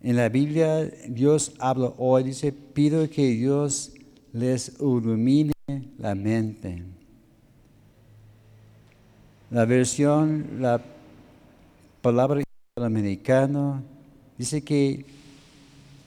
En 0.00 0.16
la 0.16 0.28
Biblia 0.28 0.84
Dios 1.08 1.52
habla 1.58 1.92
hoy, 1.98 2.24
dice, 2.24 2.52
pido 2.52 3.08
que 3.10 3.26
Dios 3.30 3.92
les 4.32 4.72
ilumine 4.78 5.52
la 5.98 6.14
mente. 6.14 6.82
La 9.50 9.64
versión, 9.64 10.60
la 10.60 10.80
palabra 12.02 12.42
americano, 12.76 13.82
dice 14.36 14.62
que 14.62 15.04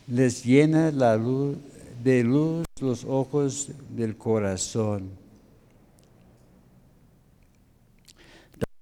les 0.07 0.43
llena 0.43 0.91
la 0.91 1.17
luz 1.17 1.57
de 2.03 2.23
luz 2.23 2.65
los 2.79 3.03
ojos 3.05 3.69
del 3.89 4.15
corazón. 4.15 5.09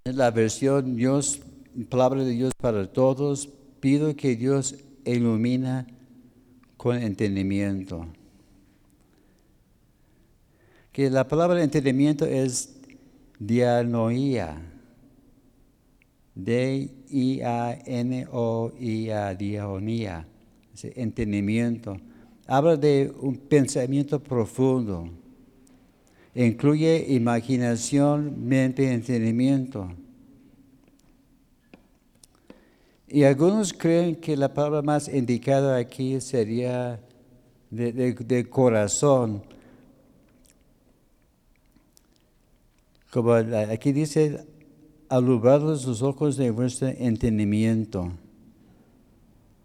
La 0.06 0.32
versión 0.32 0.96
Dios, 0.96 1.40
palabra 1.86 2.24
de 2.24 2.32
Dios 2.32 2.54
para 2.60 2.92
todos, 2.92 3.50
pido 3.80 4.16
que 4.16 4.36
Dios 4.36 4.76
ilumina 5.06 5.88
con 6.76 6.98
entendimiento. 6.98 8.08
Que 10.92 11.10
la 11.10 11.28
palabra 11.28 11.64
entendimiento 11.64 12.26
es 12.26 12.80
dianoía. 13.40 14.62
D-I-A-N-O-I-A, 16.34 17.04
diagonía, 19.36 20.28
ese 20.74 20.94
entendimiento. 20.96 21.98
Habla 22.46 22.78
de 22.78 23.14
un 23.20 23.38
pensamiento 23.38 24.22
profundo. 24.22 25.10
Incluye 26.36 27.06
imaginación, 27.10 28.48
mente 28.48 28.92
entendimiento. 28.94 29.92
Y 33.10 33.24
algunos 33.24 33.72
creen 33.72 34.18
que 34.18 34.36
la 34.36 34.53
palabra 34.53 34.82
más 34.82 35.08
indicada 35.08 35.78
aquí 35.78 36.20
sería 36.20 36.99
de, 37.70 38.47
corazón. 38.49 39.43
Como 43.10 43.34
aquí 43.34 43.93
dice, 43.93 44.45
alumbrados 45.08 45.86
los 45.86 46.01
ojos 46.01 46.36
de 46.36 46.51
vuestro 46.51 46.89
entendimiento. 46.89 48.12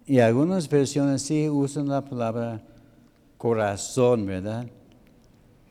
Y 0.07 0.21
algunas 0.21 0.69
versiones 0.69 1.23
sí 1.23 1.49
usan 1.49 1.89
la 1.89 2.05
palabra 2.05 2.63
corazón, 3.39 4.25
¿verdad? 4.25 4.69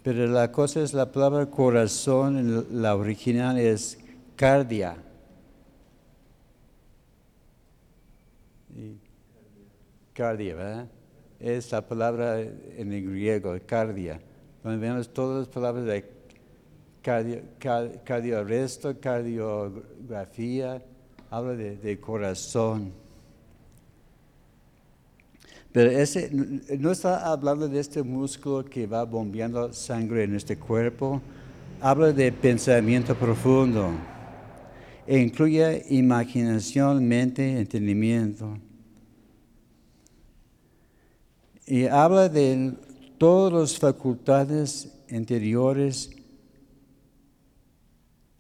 Pero 0.04 0.28
la 0.28 0.52
cosa 0.52 0.82
es 0.82 0.94
la 0.94 1.10
palabra 1.12 1.46
corazón, 1.46 2.66
la 2.82 2.98
original 2.98 3.58
es 3.58 3.98
cardia. 4.36 4.98
Cardia, 10.22 10.54
¿verdad? 10.54 10.88
Es 11.40 11.72
la 11.72 11.82
palabra 11.82 12.40
en 12.40 12.94
el 12.94 13.10
griego, 13.10 13.58
cardia. 13.66 14.22
Donde 14.64 14.78
vemos 14.78 15.12
todas 15.12 15.40
las 15.40 15.48
palabras 15.48 15.84
de 15.86 16.06
cardio, 17.02 17.42
car- 17.58 18.04
cardiorresto, 18.04 19.00
cardiografía, 19.00 20.80
habla 21.32 21.54
de, 21.54 22.00
corazón. 22.00 22.92
Pero 25.72 25.90
ese 25.90 26.30
no 26.32 26.92
está 26.92 27.32
hablando 27.32 27.68
de 27.68 27.80
este 27.80 28.04
músculo 28.04 28.64
que 28.64 28.86
va 28.86 29.04
bombeando 29.06 29.74
sangre 29.74 30.26
en 30.26 30.36
este 30.36 30.56
cuerpo, 30.56 31.20
habla 31.82 32.12
de 32.14 32.32
pensamiento 32.32 33.16
profundo 33.16 33.90
e 35.08 35.18
incluye 35.18 35.84
imaginación, 35.90 37.08
mente, 37.08 37.58
entendimiento. 37.58 38.60
Y 41.72 41.88
habla 41.88 42.28
de 42.28 42.74
todas 43.18 43.54
las 43.54 43.80
facultades 43.80 44.92
interiores, 45.08 46.10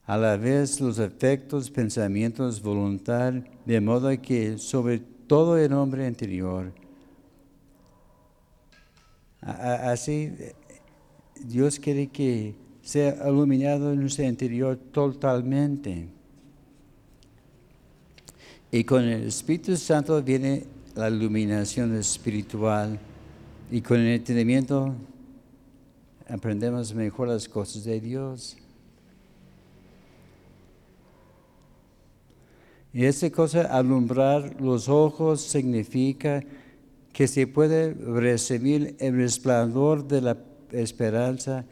a 0.03 0.17
la 0.17 0.35
vez 0.35 0.81
los 0.81 0.99
efectos, 0.99 1.71
pensamientos, 1.71 2.61
voluntad, 2.61 3.35
de 3.65 3.79
modo 3.79 4.09
que 4.21 4.57
sobre 4.57 4.99
todo 4.99 5.57
el 5.57 5.71
hombre 5.71 6.05
interior. 6.09 6.73
Así, 9.39 10.33
Dios 11.41 11.79
quiere 11.79 12.07
que 12.07 12.53
sea 12.81 13.15
iluminado 13.29 13.93
en 13.93 14.01
nuestro 14.01 14.25
interior 14.25 14.75
totalmente. 14.91 16.09
Y 18.73 18.83
con 18.83 19.05
el 19.05 19.27
Espíritu 19.27 19.77
Santo 19.77 20.21
viene 20.21 20.65
la 20.95 21.09
iluminación 21.09 21.95
espiritual 21.95 22.99
y 23.71 23.81
con 23.81 24.01
el 24.01 24.07
entendimiento 24.07 24.93
aprendemos 26.27 26.93
mejor 26.93 27.29
las 27.29 27.47
cosas 27.47 27.85
de 27.85 28.01
Dios. 28.01 28.57
Y 32.93 33.05
esa 33.05 33.29
cosa, 33.29 33.61
alumbrar 33.61 34.59
los 34.59 34.89
ojos, 34.89 35.39
significa 35.39 36.43
que 37.13 37.29
se 37.29 37.47
puede 37.47 37.93
recibir 37.93 38.97
el 38.99 39.15
resplandor 39.15 40.05
de 40.05 40.21
la 40.21 40.37
esperanza 40.73 41.63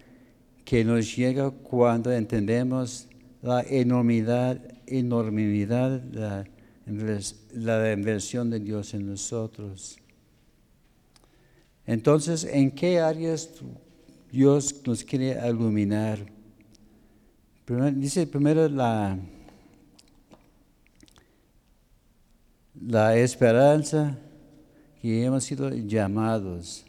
que 0.63 0.85
nos 0.85 1.13
llega 1.13 1.51
cuando 1.51 2.13
entendemos 2.13 3.09
la 3.41 3.61
enormidad, 3.61 4.61
enormidad, 4.87 6.01
la, 6.13 6.45
la 7.53 7.91
inversión 7.91 8.49
de 8.49 8.61
Dios 8.61 8.93
en 8.93 9.07
nosotros. 9.07 9.98
Entonces, 11.89 12.43
¿en 12.43 12.69
qué 12.69 12.99
áreas 12.99 13.49
Dios 14.31 14.79
nos 14.85 15.03
quiere 15.03 15.35
iluminar? 15.49 16.19
dice 17.95 18.27
primero 18.27 18.69
la, 18.69 19.17
la 22.79 23.17
esperanza 23.17 24.15
que 25.01 25.25
hemos 25.25 25.43
sido 25.43 25.67
llamados. 25.71 26.85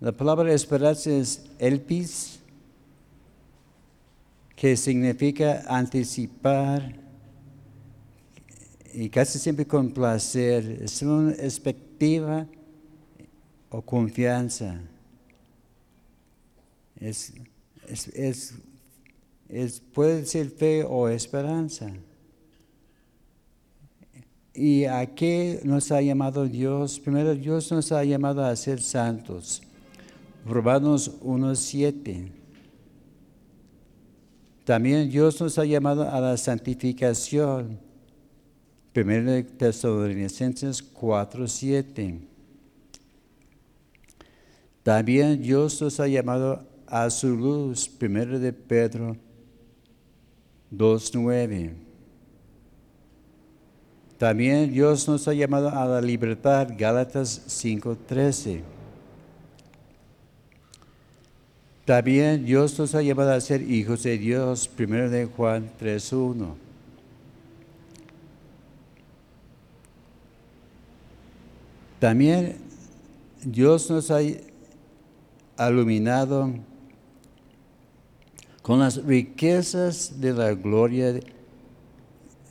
La 0.00 0.12
palabra 0.12 0.50
esperanza 0.54 1.10
es 1.10 1.44
elpis, 1.58 2.40
que 4.56 4.78
significa 4.78 5.62
anticipar 5.68 6.94
y 8.94 9.10
casi 9.10 9.38
siempre 9.38 9.66
con 9.66 9.90
placer. 9.90 10.80
Es 10.82 11.02
una 11.02 11.32
expectativa 11.32 12.46
o 13.70 13.80
confianza. 13.80 14.80
Es, 16.98 17.32
es, 19.48 19.80
puede 19.94 20.26
ser 20.26 20.50
fe 20.50 20.84
o 20.84 21.08
esperanza. 21.08 21.90
¿Y 24.52 24.84
a 24.84 25.06
qué 25.14 25.60
nos 25.64 25.90
ha 25.92 26.02
llamado 26.02 26.46
Dios? 26.46 26.98
Primero, 26.98 27.34
Dios 27.34 27.70
nos 27.70 27.92
ha 27.92 28.04
llamado 28.04 28.44
a 28.44 28.54
ser 28.56 28.82
santos. 28.82 29.62
Romanos 30.44 31.20
1.7. 31.22 32.30
También 34.64 35.08
Dios 35.08 35.40
nos 35.40 35.58
ha 35.58 35.64
llamado 35.64 36.08
a 36.08 36.20
la 36.20 36.36
santificación. 36.36 37.78
Primero 38.92 39.46
Tesalonicenses 39.56 40.82
4.7. 40.94 42.29
También 44.82 45.42
Dios 45.42 45.80
nos 45.82 46.00
ha 46.00 46.08
llamado 46.08 46.66
a 46.86 47.10
su 47.10 47.36
luz. 47.36 47.88
Primero 47.88 48.38
de 48.38 48.52
Pedro 48.52 49.16
2.9. 50.72 51.74
También 54.18 54.70
Dios 54.72 55.08
nos 55.08 55.26
ha 55.28 55.34
llamado 55.34 55.70
a 55.70 55.84
la 55.86 56.00
libertad. 56.00 56.68
Gálatas 56.76 57.42
5.13. 57.48 58.60
También 61.84 62.44
Dios 62.44 62.78
nos 62.78 62.94
ha 62.94 63.02
llamado 63.02 63.32
a 63.32 63.40
ser 63.40 63.62
hijos 63.62 64.02
de 64.04 64.16
Dios, 64.16 64.68
primero 64.68 65.10
de 65.10 65.24
Juan 65.26 65.70
3.1. 65.80 66.54
También 71.98 72.56
Dios 73.42 73.90
nos 73.90 74.10
ha 74.10 74.20
iluminado 75.68 76.54
con 78.62 78.78
las 78.78 79.02
riquezas 79.04 80.20
de 80.20 80.32
la 80.32 80.54
gloria 80.54 81.20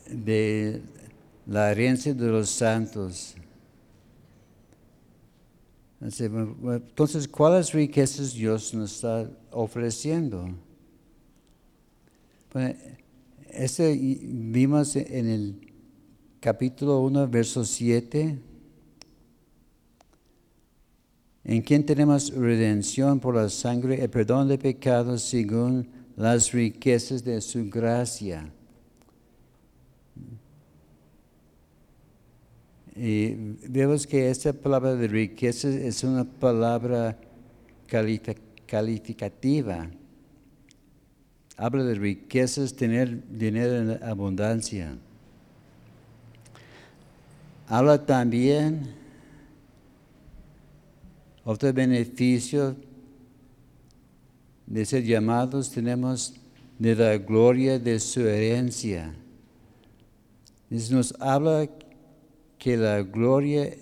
de 0.10 0.82
la 1.46 1.72
herencia 1.72 2.14
de 2.14 2.28
los 2.28 2.50
santos. 2.50 3.36
Entonces, 6.02 7.28
¿cuáles 7.28 7.74
riquezas 7.74 8.34
Dios 8.34 8.74
nos 8.74 8.94
está 8.94 9.30
ofreciendo? 9.52 10.50
este 13.50 13.96
vimos 13.96 14.96
en 14.96 15.28
el 15.28 15.74
capítulo 16.40 17.00
1, 17.02 17.28
verso 17.28 17.66
7, 17.66 18.40
en 21.50 21.62
quien 21.64 21.84
tenemos 21.84 22.32
redención 22.32 23.20
por 23.20 23.34
la 23.34 23.50
sangre, 23.50 24.04
el 24.04 24.10
perdón 24.12 24.48
de 24.48 24.60
pecados 24.60 25.24
según 25.24 25.88
las 26.16 26.52
riquezas 26.52 27.24
de 27.24 27.42
su 27.42 27.68
gracia. 27.68 28.52
Y 32.96 33.34
vemos 33.68 34.06
que 34.06 34.30
esta 34.30 34.54
palabra 34.54 34.94
de 34.94 35.08
riqueza 35.08 35.70
es 35.70 36.04
una 36.04 36.24
palabra 36.24 37.18
calificativa. 38.68 39.90
Habla 41.58 41.84
de 41.84 41.96
riquezas, 41.96 42.76
tener 42.76 43.28
dinero 43.28 43.76
en 43.76 44.04
abundancia. 44.04 44.96
Habla 47.68 48.06
también 48.06 48.99
otro 51.52 51.74
beneficio 51.74 52.76
de 54.68 54.86
ser 54.86 55.04
llamados 55.04 55.72
tenemos 55.72 56.36
de 56.78 56.94
la 56.94 57.18
gloria 57.18 57.80
de 57.80 58.00
su 58.00 58.22
herencia. 58.22 59.16
Nos 60.70 61.20
habla 61.20 61.68
que 62.60 62.78
la 62.78 63.02
gloria 63.02 63.74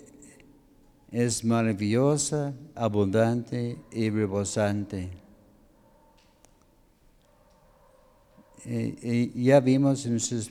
es 1.12 1.44
maravillosa, 1.44 2.54
abundante 2.74 3.76
y 3.92 4.08
rebosante. 4.08 5.10
Y, 8.64 9.44
ya 9.44 9.60
vimos 9.60 10.06
en 10.06 10.12
nuestros 10.12 10.50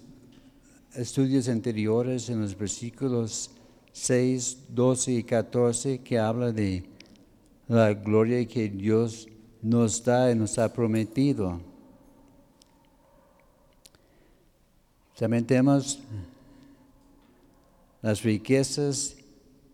estudios 0.93 1.49
anteriores, 1.49 2.30
en 2.30 2.41
los 2.41 2.55
versículos 2.55 3.49
6, 3.91 4.65
12 4.70 5.11
y 5.13 5.24
14, 5.24 5.97
que 6.01 6.20
habla 6.20 6.51
de 6.51 6.97
la 7.68 7.93
gloria 7.93 8.45
que 8.47 8.70
Dios 8.70 9.28
nos 9.61 10.03
da 10.03 10.32
y 10.32 10.36
nos 10.36 10.57
ha 10.57 10.72
prometido. 10.72 11.59
También 15.18 15.45
tenemos 15.45 15.99
las 18.01 18.22
riquezas 18.22 19.15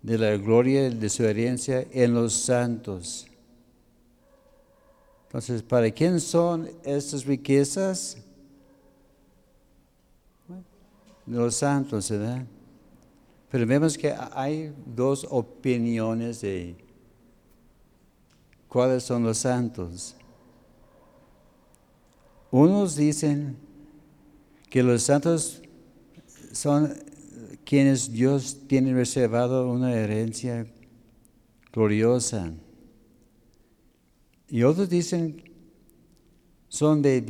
de 0.01 0.17
la 0.17 0.37
gloria 0.37 0.89
de 0.89 1.09
su 1.09 1.23
herencia 1.23 1.85
en 1.91 2.13
los 2.13 2.33
santos. 2.33 3.27
Entonces, 5.27 5.61
¿para 5.63 5.91
quién 5.91 6.19
son 6.19 6.69
estas 6.83 7.25
riquezas? 7.25 8.17
Los 11.25 11.55
santos, 11.55 12.09
¿verdad? 12.09 12.45
Pero 13.49 13.65
vemos 13.65 13.97
que 13.97 14.13
hay 14.33 14.73
dos 14.85 15.27
opiniones 15.29 16.41
de 16.41 16.82
cuáles 18.73 19.03
son 19.03 19.21
los 19.23 19.37
santos. 19.37 20.15
Unos 22.49 22.95
dicen 22.95 23.55
que 24.67 24.81
los 24.81 25.03
santos 25.03 25.61
son 26.51 26.91
quienes 27.63 28.11
Dios 28.11 28.57
tiene 28.67 28.91
reservado 28.95 29.71
una 29.71 29.93
herencia 29.93 30.65
gloriosa. 31.71 32.51
Y 34.49 34.63
otros 34.63 34.89
dicen 34.89 35.43
son 36.67 37.03
de 37.03 37.21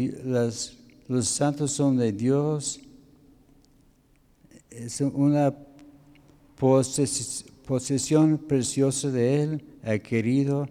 los 1.09 1.27
santos 1.27 1.71
son 1.71 1.97
de 1.97 2.13
Dios. 2.13 2.79
Es 4.69 5.01
una 5.01 5.53
poses- 6.57 7.45
posesión 7.67 8.37
preciosa 8.37 9.11
de 9.11 9.43
Él, 9.43 9.65
adquirido. 9.83 10.69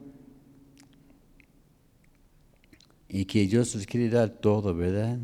Y 3.15 3.27
que 3.27 3.47
Dios 3.47 3.77
nos 3.77 3.87
quiere 3.87 4.09
dar 4.09 4.31
todo, 4.31 4.75
¿verdad? 4.75 5.19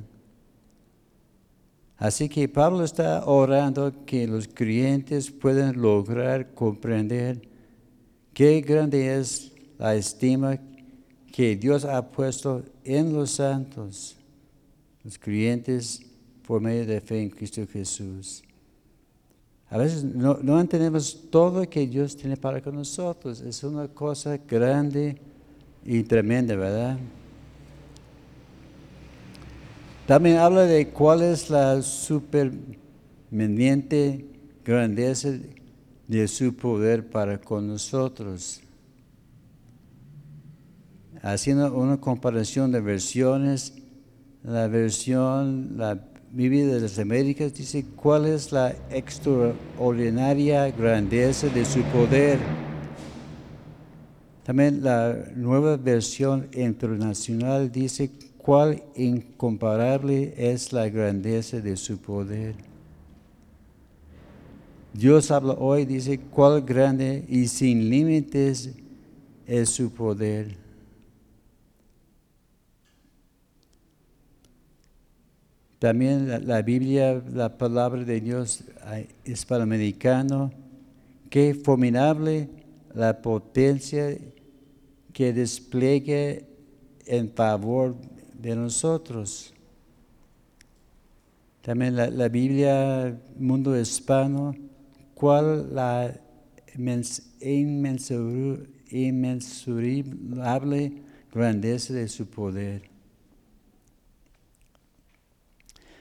Así 1.97 2.29
que 2.29 2.47
Pablo 2.47 2.85
está 2.85 3.25
orando 3.25 4.05
que 4.05 4.29
los 4.29 4.47
creyentes 4.47 5.31
puedan 5.31 5.81
lograr 5.81 6.53
comprender 6.55 7.49
qué 8.35 8.61
grande 8.61 9.19
es 9.19 9.53
la 9.79 9.95
estima 9.97 10.59
que 11.33 11.57
Dios 11.57 11.87
ha 11.87 12.11
puesto 12.11 12.63
en 12.85 13.15
los 13.15 13.31
santos, 13.31 14.17
los 15.03 15.19
creyentes 15.19 16.03
por 16.47 16.61
medio 16.61 16.85
de 16.85 17.01
fe 17.01 17.23
en 17.23 17.31
Cristo 17.31 17.67
Jesús. 17.67 18.43
A 19.71 19.79
veces 19.79 20.05
no, 20.05 20.39
no 20.43 20.61
entendemos 20.61 21.27
todo 21.31 21.69
que 21.69 21.87
Dios 21.87 22.17
tiene 22.17 22.37
para 22.37 22.61
con 22.61 22.75
nosotros. 22.75 23.41
Es 23.41 23.65
una 23.65 23.89
cosa 23.89 24.37
grande 24.37 25.19
y 25.85 26.03
tremenda, 26.03 26.55
¿verdad? 26.55 26.99
También 30.09 30.39
habla 30.39 30.63
de 30.63 30.89
cuál 30.89 31.21
es 31.21 31.51
la 31.51 31.83
superveniente 31.83 34.25
grandeza 34.65 35.35
de 36.07 36.29
su 36.29 36.57
poder 36.57 37.11
para 37.11 37.39
con 37.39 37.69
nosotros. 37.69 38.63
Haciendo 41.21 41.75
una 41.75 41.99
comparación 41.99 42.73
de 42.73 42.81
versiones, 42.81 43.75
la 44.43 44.67
versión, 44.67 45.77
la 45.77 46.03
Biblia 46.33 46.69
de 46.69 46.81
las 46.81 46.99
Américas 46.99 47.53
dice 47.53 47.85
cuál 47.95 48.25
es 48.25 48.51
la 48.51 48.75
extraordinaria 48.89 50.71
grandeza 50.71 51.49
de 51.49 51.67
su 51.67 51.83
poder. 51.83 52.39
También 54.43 54.83
la 54.83 55.15
nueva 55.37 55.77
versión 55.77 56.49
internacional 56.55 57.71
dice 57.71 58.11
cuál 58.49 58.83
incomparable 58.97 60.33
es 60.39 60.73
la 60.73 60.89
grandeza 60.89 61.61
de 61.61 61.77
su 61.77 61.99
poder. 61.99 62.55
Dios 64.95 65.31
habla 65.31 65.53
hoy, 65.53 65.85
dice 65.85 66.19
cuál 66.19 66.63
grande 66.63 67.27
y 67.29 67.47
sin 67.49 67.91
límites 67.91 68.71
es 69.47 69.69
su 69.69 69.93
poder. 69.93 70.57
También 75.79 76.49
la, 76.49 76.63
Biblia, 76.63 77.23
la 77.31 77.59
palabra 77.59 78.03
de 78.03 78.19
Dios 78.19 78.65
hispanoamericano, 79.27 80.53
qué 81.29 81.55
formidable 81.55 82.49
la 82.95 83.21
potencia 83.21 84.17
que 85.13 85.35
despliegue 85.35 86.47
en 87.05 87.31
favor 87.31 87.95
de 88.39 88.57
nosotros. 88.57 89.53
También 91.61 91.97
la, 91.97 92.09
la 92.09 92.29
Biblia, 92.29 93.21
mundo 93.37 93.79
hispano, 93.79 94.55
cuál 95.15 95.75
la 95.75 96.19
inmensurable 98.91 101.03
grandeza 101.33 101.93
de 101.93 102.09
su 102.09 102.27
poder. 102.27 102.89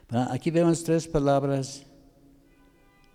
Aquí 0.09 0.51
vemos 0.51 0.85
tres 0.85 1.05
palabras 1.07 1.85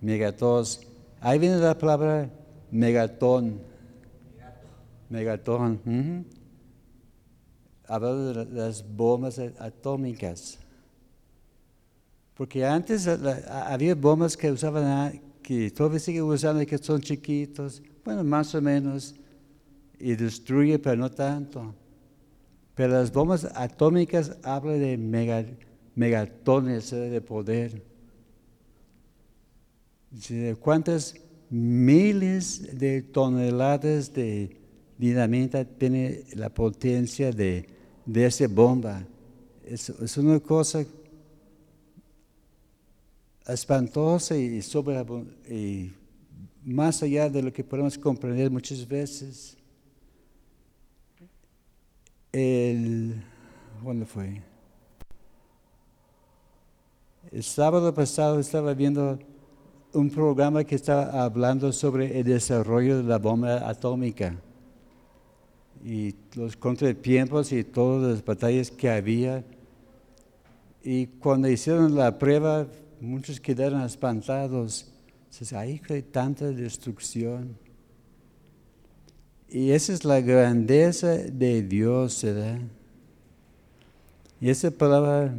Megatos. 0.00 0.80
Ahí 1.20 1.38
viene 1.38 1.56
la 1.56 1.76
palabra 1.76 2.28
megatón. 2.70 3.60
Megatón. 5.08 5.80
ujú. 5.84 6.24
Habla 7.86 8.14
de 8.14 8.34
la- 8.34 8.44
las 8.44 8.84
bombas 8.96 9.38
atómicas. 9.58 10.58
Porque 12.34 12.64
antes 12.64 13.06
había 13.06 13.94
bombas 13.94 14.36
que 14.36 14.50
usaban, 14.50 15.20
que 15.42 15.70
todavía 15.70 15.98
siguen 15.98 16.22
usando, 16.22 16.64
que 16.64 16.78
son 16.78 17.00
chiquitos, 17.00 17.82
bueno, 18.04 18.24
más 18.24 18.54
o 18.54 18.62
menos, 18.62 19.14
y 19.98 20.14
destruye, 20.14 20.78
pero 20.78 20.96
no 20.96 21.10
tanto. 21.10 21.74
Pero 22.74 22.94
las 22.94 23.12
bombas 23.12 23.44
atómicas 23.54 24.36
hablan 24.42 24.80
de 24.80 24.96
mega- 24.96 25.44
megatones 25.94 26.92
eh, 26.92 27.10
de 27.10 27.20
poder. 27.20 27.82
¿Cuántas 30.60 31.14
miles 31.50 32.78
de 32.78 33.02
toneladas 33.02 34.12
de 34.12 34.56
dinamita 34.98 35.64
tiene 35.64 36.24
la 36.34 36.48
potencia 36.48 37.30
de, 37.30 37.66
de 38.06 38.26
esa 38.26 38.46
bomba? 38.48 39.06
Es, 39.64 39.88
una 40.18 40.40
cosa 40.40 40.84
espantosa 43.46 44.36
y 44.36 44.60
más 46.64 47.02
allá 47.02 47.28
de 47.28 47.42
lo 47.42 47.52
que 47.52 47.64
podemos 47.64 47.98
comprender 47.98 48.50
muchas 48.50 48.86
veces. 48.86 49.56
El, 52.32 53.22
¿cuándo 53.84 54.06
fue? 54.06 54.40
El 57.30 57.42
sábado 57.42 57.92
pasado 57.92 58.40
estaba 58.40 58.72
viendo 58.72 59.18
un 59.92 60.08
programa 60.08 60.64
que 60.64 60.74
estaba 60.74 61.24
hablando 61.24 61.72
sobre 61.72 62.18
el 62.18 62.24
desarrollo 62.24 62.96
de 62.96 63.02
la 63.02 63.18
bomba 63.18 63.68
atómica 63.68 64.34
y 65.84 66.14
los 66.34 66.56
contratiempos 66.56 67.52
y 67.52 67.64
todas 67.64 68.10
las 68.10 68.24
batallas 68.24 68.70
que 68.70 68.88
había. 68.88 69.44
Y 70.82 71.08
cuando 71.08 71.50
hicieron 71.50 71.94
la 71.94 72.18
prueba, 72.18 72.66
muchos 72.98 73.40
quedaron 73.40 73.82
espantados. 73.82 74.90
Dices, 75.28 75.52
ahí 75.52 75.82
hay 75.86 76.02
tanta 76.02 76.46
destrucción. 76.46 77.58
Y 79.52 79.72
esa 79.72 79.92
es 79.92 80.06
la 80.06 80.22
grandeza 80.22 81.08
de 81.08 81.62
Dios, 81.62 82.24
¿verdad? 82.24 82.58
Y 84.40 84.48
esa 84.48 84.70
palabra 84.70 85.34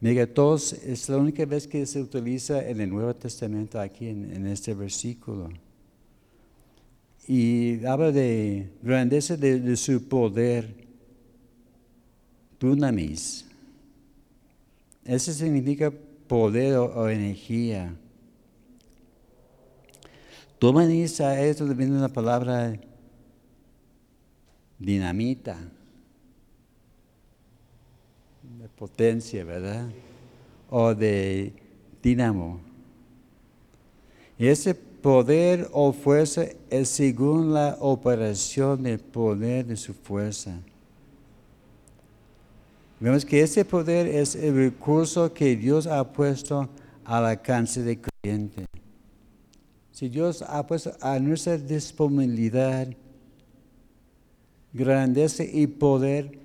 megatos 0.00 0.72
es 0.72 1.06
la 1.10 1.18
única 1.18 1.44
vez 1.44 1.68
que 1.68 1.84
se 1.84 2.00
utiliza 2.00 2.66
en 2.66 2.80
el 2.80 2.88
Nuevo 2.88 3.14
Testamento 3.14 3.78
aquí 3.78 4.08
en, 4.08 4.46
este 4.46 4.72
versículo. 4.72 5.50
Y 7.28 7.84
habla 7.84 8.12
de 8.12 8.70
grandeza 8.82 9.36
de, 9.36 9.76
su 9.76 10.08
poder, 10.08 10.74
dunamis. 12.58 13.44
Eso 15.04 15.34
significa 15.34 15.92
poder 16.26 16.76
o 16.76 17.10
energía. 17.10 17.94
Dunamis 20.58 21.20
a 21.20 21.40
esto 21.42 21.66
viene 21.66 22.00
la 22.00 22.08
palabra 22.08 22.78
dinamita, 24.78 25.56
de 28.58 28.68
potencia, 28.68 29.44
¿verdad? 29.44 29.88
O 30.70 30.94
de 30.94 31.52
dínamo. 32.02 32.60
Ese 34.38 34.74
poder 34.74 35.68
o 35.72 35.92
fuerza 35.92 36.44
es 36.70 36.88
según 36.88 37.52
la 37.52 37.76
operación 37.80 38.82
del 38.82 38.98
poder 38.98 39.66
de 39.66 39.76
su 39.76 39.94
fuerza. 39.94 40.58
Vemos 42.98 43.24
que 43.24 43.42
ese 43.42 43.64
poder 43.64 44.06
es 44.06 44.34
el 44.34 44.54
recurso 44.54 45.32
que 45.32 45.54
Dios 45.54 45.86
ha 45.86 46.12
puesto 46.12 46.68
al 47.04 47.26
alcance 47.26 47.82
del 47.82 48.00
creyente. 48.00 48.65
Si 49.96 50.10
Dios 50.10 50.42
ha 50.42 50.66
puesto 50.66 50.92
a 51.00 51.18
nuestra 51.18 51.56
disponibilidad 51.56 52.86
grandeza 54.70 55.42
y 55.42 55.66
poder 55.66 56.38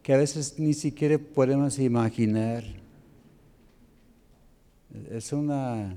que 0.00 0.14
a 0.14 0.16
veces 0.16 0.60
ni 0.60 0.72
siquiera 0.74 1.18
podemos 1.18 1.76
imaginar. 1.80 2.62
Es 5.10 5.32
una 5.32 5.96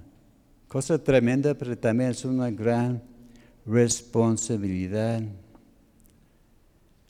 cosa 0.68 0.98
tremenda, 0.98 1.54
pero 1.54 1.78
también 1.78 2.10
es 2.10 2.26
una 2.26 2.50
gran 2.50 3.00
responsabilidad. 3.64 5.22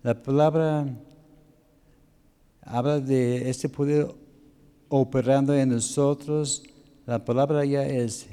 La 0.04 0.22
palabra 0.22 0.86
habla 2.62 3.00
de 3.00 3.50
este 3.50 3.70
poder 3.70 4.14
operando 4.90 5.56
en 5.56 5.70
nosotros. 5.70 6.62
La 7.06 7.24
palabra 7.24 7.64
ya 7.64 7.88
es 7.88 8.28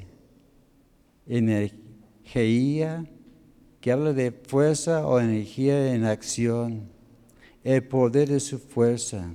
energía, 1.29 3.05
que 3.79 3.91
habla 3.91 4.11
de 4.13 4.31
fuerza 4.31 5.07
o 5.07 5.19
energía 5.19 5.93
en 5.93 6.03
acción, 6.03 6.89
el 7.63 7.83
poder 7.83 8.29
de 8.29 8.39
su 8.39 8.59
fuerza. 8.59 9.31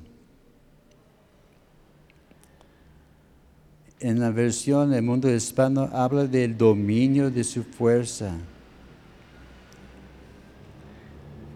En 4.00 4.20
la 4.20 4.30
versión 4.30 4.90
del 4.90 5.02
mundo 5.02 5.34
hispano 5.34 5.88
habla 5.92 6.26
del 6.26 6.58
dominio 6.58 7.30
de 7.30 7.44
su 7.44 7.62
fuerza. 7.62 8.36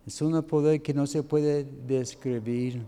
Es 0.07 0.21
un 0.21 0.41
poder 0.43 0.81
que 0.81 0.93
no 0.93 1.05
se 1.05 1.21
puede 1.21 1.65
describir. 1.65 2.81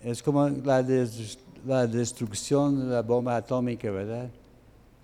Es 0.00 0.22
como 0.22 0.48
la 0.48 0.82
destrucción 0.82 2.80
de 2.80 2.86
la 2.86 3.02
bomba 3.02 3.36
atómica, 3.36 3.90
¿verdad? 3.90 4.30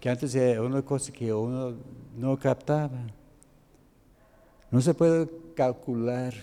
Que 0.02 0.10
antes 0.10 0.34
era 0.34 0.60
una 0.62 0.82
cosa 0.82 1.12
que 1.12 1.32
uno 1.32 1.76
no 2.16 2.36
captaba. 2.36 3.06
No 4.68 4.80
se 4.80 4.92
puede 4.94 5.28
calcular. 5.54 6.34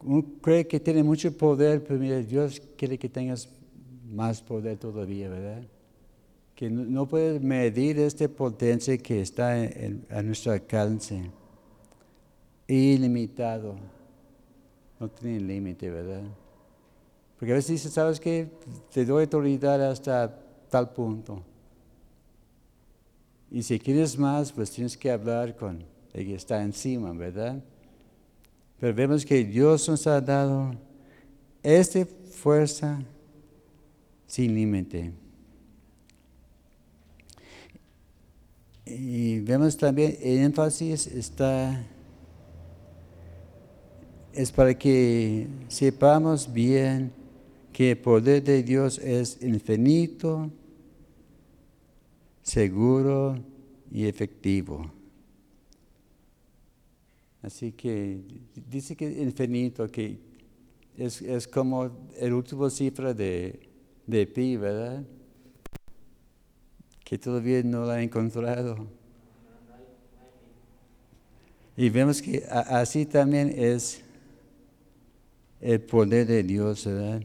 Uno 0.00 0.24
cree 0.40 0.66
que 0.66 0.80
tiene 0.80 1.02
mucho 1.02 1.30
poder, 1.36 1.84
pero 1.84 2.00
mira, 2.00 2.22
Dios 2.22 2.62
quiere 2.78 2.96
que 2.96 3.10
tengas 3.10 3.50
más 4.08 4.40
poder 4.40 4.78
todavía, 4.78 5.28
¿verdad? 5.28 5.62
que 6.54 6.70
no 6.70 7.06
puede 7.06 7.38
medir 7.38 7.98
esta 7.98 8.26
potencia 8.28 8.96
que 8.96 9.20
está 9.20 9.52
a 10.08 10.22
nuestro 10.22 10.52
alcance. 10.52 11.30
Ilimitado. 12.66 13.76
No 14.98 15.06
tiene 15.10 15.40
límite, 15.40 15.90
¿verdad? 15.90 16.22
Porque 17.38 17.52
a 17.52 17.56
veces 17.56 17.72
dice, 17.72 17.90
¿sabes 17.90 18.18
qué? 18.18 18.48
Te 18.90 19.04
doy 19.04 19.24
autoridad 19.24 19.86
hasta 19.86 20.45
tal 20.70 20.92
punto. 20.92 21.42
Y 23.50 23.62
si 23.62 23.78
quieres 23.78 24.18
más, 24.18 24.52
pues 24.52 24.70
tienes 24.70 24.96
que 24.96 25.10
hablar 25.10 25.56
con 25.56 25.84
el 26.12 26.26
que 26.26 26.34
está 26.34 26.62
encima, 26.62 27.12
¿verdad? 27.12 27.62
Pero 28.78 28.94
vemos 28.94 29.24
que 29.24 29.44
Dios 29.44 29.88
nos 29.88 30.06
ha 30.06 30.20
dado 30.20 30.74
esta 31.62 32.04
fuerza 32.30 33.02
sin 34.26 34.54
límite. 34.54 35.12
Y 38.84 39.40
vemos 39.40 39.76
también 39.76 40.16
el 40.20 40.38
énfasis 40.38 41.06
está 41.06 41.84
es 44.36 44.52
para 44.52 44.78
que 44.78 45.46
sepamos 45.68 46.52
bien 46.52 47.10
que 47.76 47.90
el 47.90 47.98
poder 47.98 48.42
de 48.42 48.62
Dios 48.62 48.96
es 48.96 49.36
infinito, 49.42 50.50
seguro 52.42 53.38
y 53.92 54.06
efectivo. 54.06 54.90
Así 57.42 57.72
que 57.72 58.22
dice 58.70 58.96
que 58.96 59.20
infinito, 59.20 59.90
que 59.90 60.16
es, 60.96 61.46
como 61.48 61.90
el 62.18 62.32
último 62.32 62.70
cifra 62.70 63.12
de, 63.12 63.68
de 64.06 64.26
pi, 64.26 64.56
¿verdad? 64.56 65.04
que 67.04 67.18
todavía 67.18 67.62
no 67.62 67.84
la 67.84 67.96
ha 67.96 68.02
encontrado. 68.02 68.86
Y 71.76 71.90
vemos 71.90 72.22
que 72.22 72.42
así 72.48 73.04
también 73.04 73.52
es 73.54 74.00
el 75.60 75.82
poder 75.82 76.26
de 76.26 76.42
Dios, 76.42 76.86
¿verdad? 76.86 77.22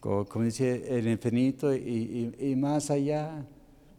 Como, 0.00 0.24
dice 0.44 0.98
el 0.98 1.08
infinito 1.08 1.74
y, 1.74 2.54
más 2.56 2.90
allá. 2.90 3.44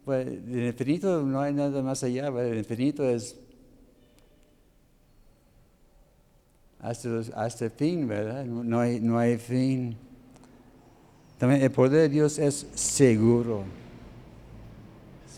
Pues 0.04 0.26
el 0.26 0.66
infinito 0.66 1.22
no 1.22 1.40
hay 1.40 1.52
nada 1.52 1.82
más 1.82 2.02
allá, 2.02 2.28
el 2.28 2.58
infinito 2.58 3.04
es 3.04 3.38
hasta, 6.80 7.64
el 7.64 7.70
fin, 7.70 8.08
¿verdad? 8.08 8.44
No 8.44 8.80
hay, 8.80 9.00
no 9.00 9.18
hay 9.18 9.36
fin. 9.36 9.96
También 11.38 11.62
el 11.62 11.70
poder 11.70 12.02
de 12.02 12.08
Dios 12.08 12.38
es 12.38 12.66
seguro. 12.74 13.64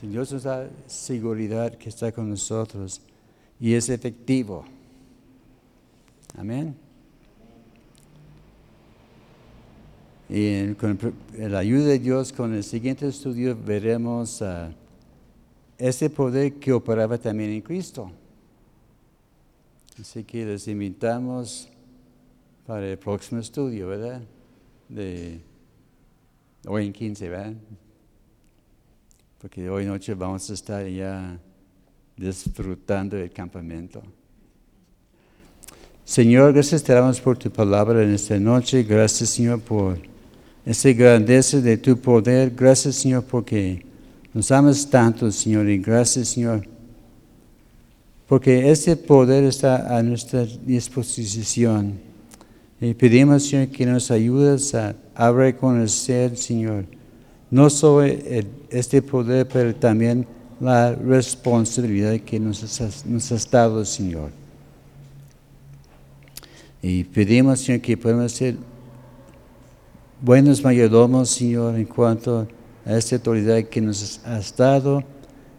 Dios 0.03 0.33
nos 0.33 0.43
da 0.43 0.69
seguridad 0.89 1.75
que 1.77 1.89
está 1.89 2.11
con 2.11 2.29
nosotros 2.29 3.01
y 3.61 3.75
es 3.75 3.89
efectivo. 3.89 4.65
Amén. 6.37 6.82
Y 10.35 10.73
con 10.77 10.99
la 11.37 11.59
ayuda 11.59 11.89
de 11.89 11.99
Dios, 11.99 12.33
con 12.33 12.55
el 12.55 12.65
siguiente 12.65 13.07
estudio 13.07 13.55
veremos 13.55 14.41
uh, 14.41 14.73
ese 15.77 16.09
poder 16.09 16.55
que 16.55 16.73
operaba 16.73 17.19
también 17.19 17.51
en 17.51 17.61
Cristo. 17.61 18.11
Así 20.01 20.25
que 20.25 20.47
les 20.47 20.67
invitamos 20.69 21.69
para 22.67 22.89
el 22.89 22.99
próximo 22.99 23.43
estudio, 23.43 23.89
¿verdad? 23.89 24.23
De 24.89 25.39
hoy 26.67 26.87
en 26.87 26.93
15, 26.95 27.29
¿verdad? 27.29 27.55
porque 29.43 29.69
hoy 29.69 29.85
noche 29.85 30.15
vamos 30.15 30.49
a 30.49 30.55
estar 30.55 30.87
ya 30.87 31.37
disfrutando 32.17 33.17
del 33.17 33.33
campamento. 33.33 34.01
Señor, 36.05 36.53
gracias 36.53 36.85
te 36.85 36.93
damos 36.93 37.21
por 37.21 37.37
tu 37.37 37.51
palabra 37.51 38.05
en 38.05 38.15
esta 38.15 38.39
noche. 38.39 38.85
Gracias, 38.85 39.31
Señor, 39.31 39.61
por 39.61 39.99
esa 40.65 40.93
grandeza 40.93 41.61
de 41.61 41.77
tu 41.77 41.97
poder. 41.97 42.53
Gracias, 42.55 42.97
Señor, 42.97 43.25
porque 43.25 43.85
nos 44.33 44.51
amas 44.51 44.89
tanto, 44.89 45.31
Señor. 45.31 45.69
Y 45.69 45.79
gracias, 45.79 46.29
Señor, 46.29 46.67
porque 48.27 48.71
este 48.71 48.97
poder 48.97 49.45
está 49.45 49.97
a 49.97 50.03
nuestra 50.03 50.47
disposición. 50.65 51.95
Y 52.81 52.95
pedimos, 52.95 53.45
Señor, 53.45 53.69
que 53.69 53.87
nos 53.87 54.11
ayudes 54.11 54.75
a, 54.75 54.97
a 55.15 55.31
reconocer, 55.31 56.37
Señor, 56.37 56.85
no 57.51 57.69
solo 57.71 58.05
este 58.71 59.03
poder, 59.03 59.47
pero 59.47 59.75
también 59.75 60.27
la 60.59 60.95
responsabilidad 60.95 62.19
que 62.21 62.41
nos 62.41 62.81
has, 62.81 63.05
nos 63.05 63.51
dado, 63.51 63.85
Señor. 63.85 64.31
Y 66.81 67.05
pedimos, 67.05 67.61
Señor, 67.61 67.81
que 67.81 67.97
podamos 67.97 68.33
ser 68.33 68.57
buenos 70.23 70.63
mayordomos, 70.63 71.31
Señor, 71.31 71.77
en 71.77 71.85
cuanto 71.85 72.47
a 72.87 72.97
esta 72.97 73.17
autoridad 73.17 73.65
que 73.65 73.81
nos 73.81 74.21
has 74.25 74.57
dado. 74.57 75.03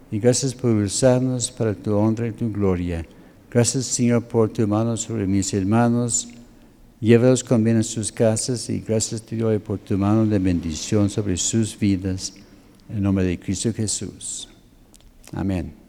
Y 0.10 0.20
gracias 0.20 0.56
por 0.56 0.72
usarnos 0.72 1.52
para 1.52 1.74
tu 1.74 1.94
honra 1.96 2.28
y 2.28 2.32
tu 2.32 2.52
gloria. 2.52 3.06
Gracias, 3.52 3.86
Señor, 3.86 4.24
por 4.24 4.50
tu 4.50 4.68
mano 4.68 4.96
sobre 4.98 5.28
mis 5.28 5.54
hermanos. 5.54 6.30
Llévalos 7.00 7.44
con 7.44 7.64
bien 7.64 7.78
a 7.78 7.84
sus 7.84 8.12
casas 8.12 8.70
y 8.70 8.80
gracias 8.80 9.22
te 9.22 9.36
doy 9.36 9.60
por 9.60 9.80
tu 9.80 9.98
mano 9.98 10.26
de 10.26 10.40
bendición 10.40 11.10
sobre 11.10 11.36
sus 11.36 11.78
vidas. 11.78 12.34
En 12.90 13.04
nombre 13.04 13.26
de 13.26 13.40
Cristo 13.40 13.74
Jesús. 13.74 14.48
Amén. 15.34 15.83